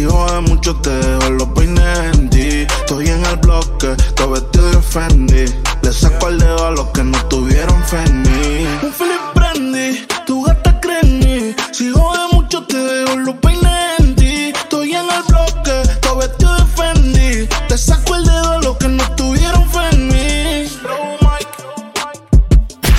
mí. 0.05 0.11
Si 0.11 0.11
jode 0.11 0.41
mucho 0.41 0.75
te 0.77 0.89
dejo 0.89 1.29
los 1.31 1.47
peines 1.49 2.15
en 2.15 2.29
ti. 2.29 2.67
Estoy 2.79 3.09
en 3.09 3.25
el 3.25 3.37
bloque, 3.37 3.95
todo 4.15 4.31
vestido 4.31 4.69
de 4.71 4.81
Fendi. 4.81 5.45
Le 5.81 5.93
saco 5.93 6.27
el 6.29 6.39
dedo 6.39 6.67
a 6.67 6.71
los 6.71 6.87
que 6.87 7.03
no 7.03 7.17
tuvieron 7.25 7.83
fe 7.85 8.03
en 8.05 8.21
mí. 8.21 8.67
Un 8.83 8.93
flip 8.93 9.21
prendí, 9.33 10.05
tu 10.25 10.43
gata 10.43 10.79
cree 10.81 10.99
en 11.01 11.19
mí. 11.19 11.55
Si 11.71 11.91
jode 11.91 12.33
mucho 12.33 12.63
te 12.63 12.77
dejo 12.77 13.17
los 13.17 13.35
peines 13.35 13.99
en 13.99 14.15
ti. 14.15 14.53
Estoy 14.55 14.95
en 14.95 15.05
el 15.09 15.23
bloque, 15.27 15.81
todo 16.01 16.17
vestido 16.17 16.55
de 16.55 16.65
Fendi. 16.65 17.49
Le 17.69 17.77
saco 17.77 18.15
el 18.15 18.25
dedo 18.25 18.51
a 18.51 18.57
los 18.59 18.77
que 18.77 18.87
no 18.87 19.03
tuvieron 19.15 19.69
fe 19.69 19.89
en 19.91 20.07
mí. 20.07 20.69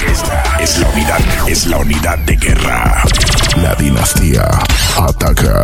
Esta 0.06 0.60
es 0.60 0.78
la 0.78 0.88
unidad, 0.88 1.20
es 1.48 1.66
la 1.66 1.78
unidad 1.78 2.18
de 2.18 2.36
guerra. 2.36 3.02
La 3.56 3.74
dinastía 3.74 4.48
ataca. 4.96 5.62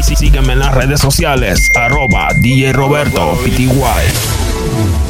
Sí, 0.00 0.14
sí, 0.14 0.16
sí, 0.16 0.26
sígueme 0.26 0.54
en 0.54 0.60
las 0.60 0.72
redes 0.74 0.98
sociales. 0.98 1.70
Arroba 1.76 2.28
DJ 2.34 2.72
Roberto 2.72 3.38
PTY. 3.44 5.09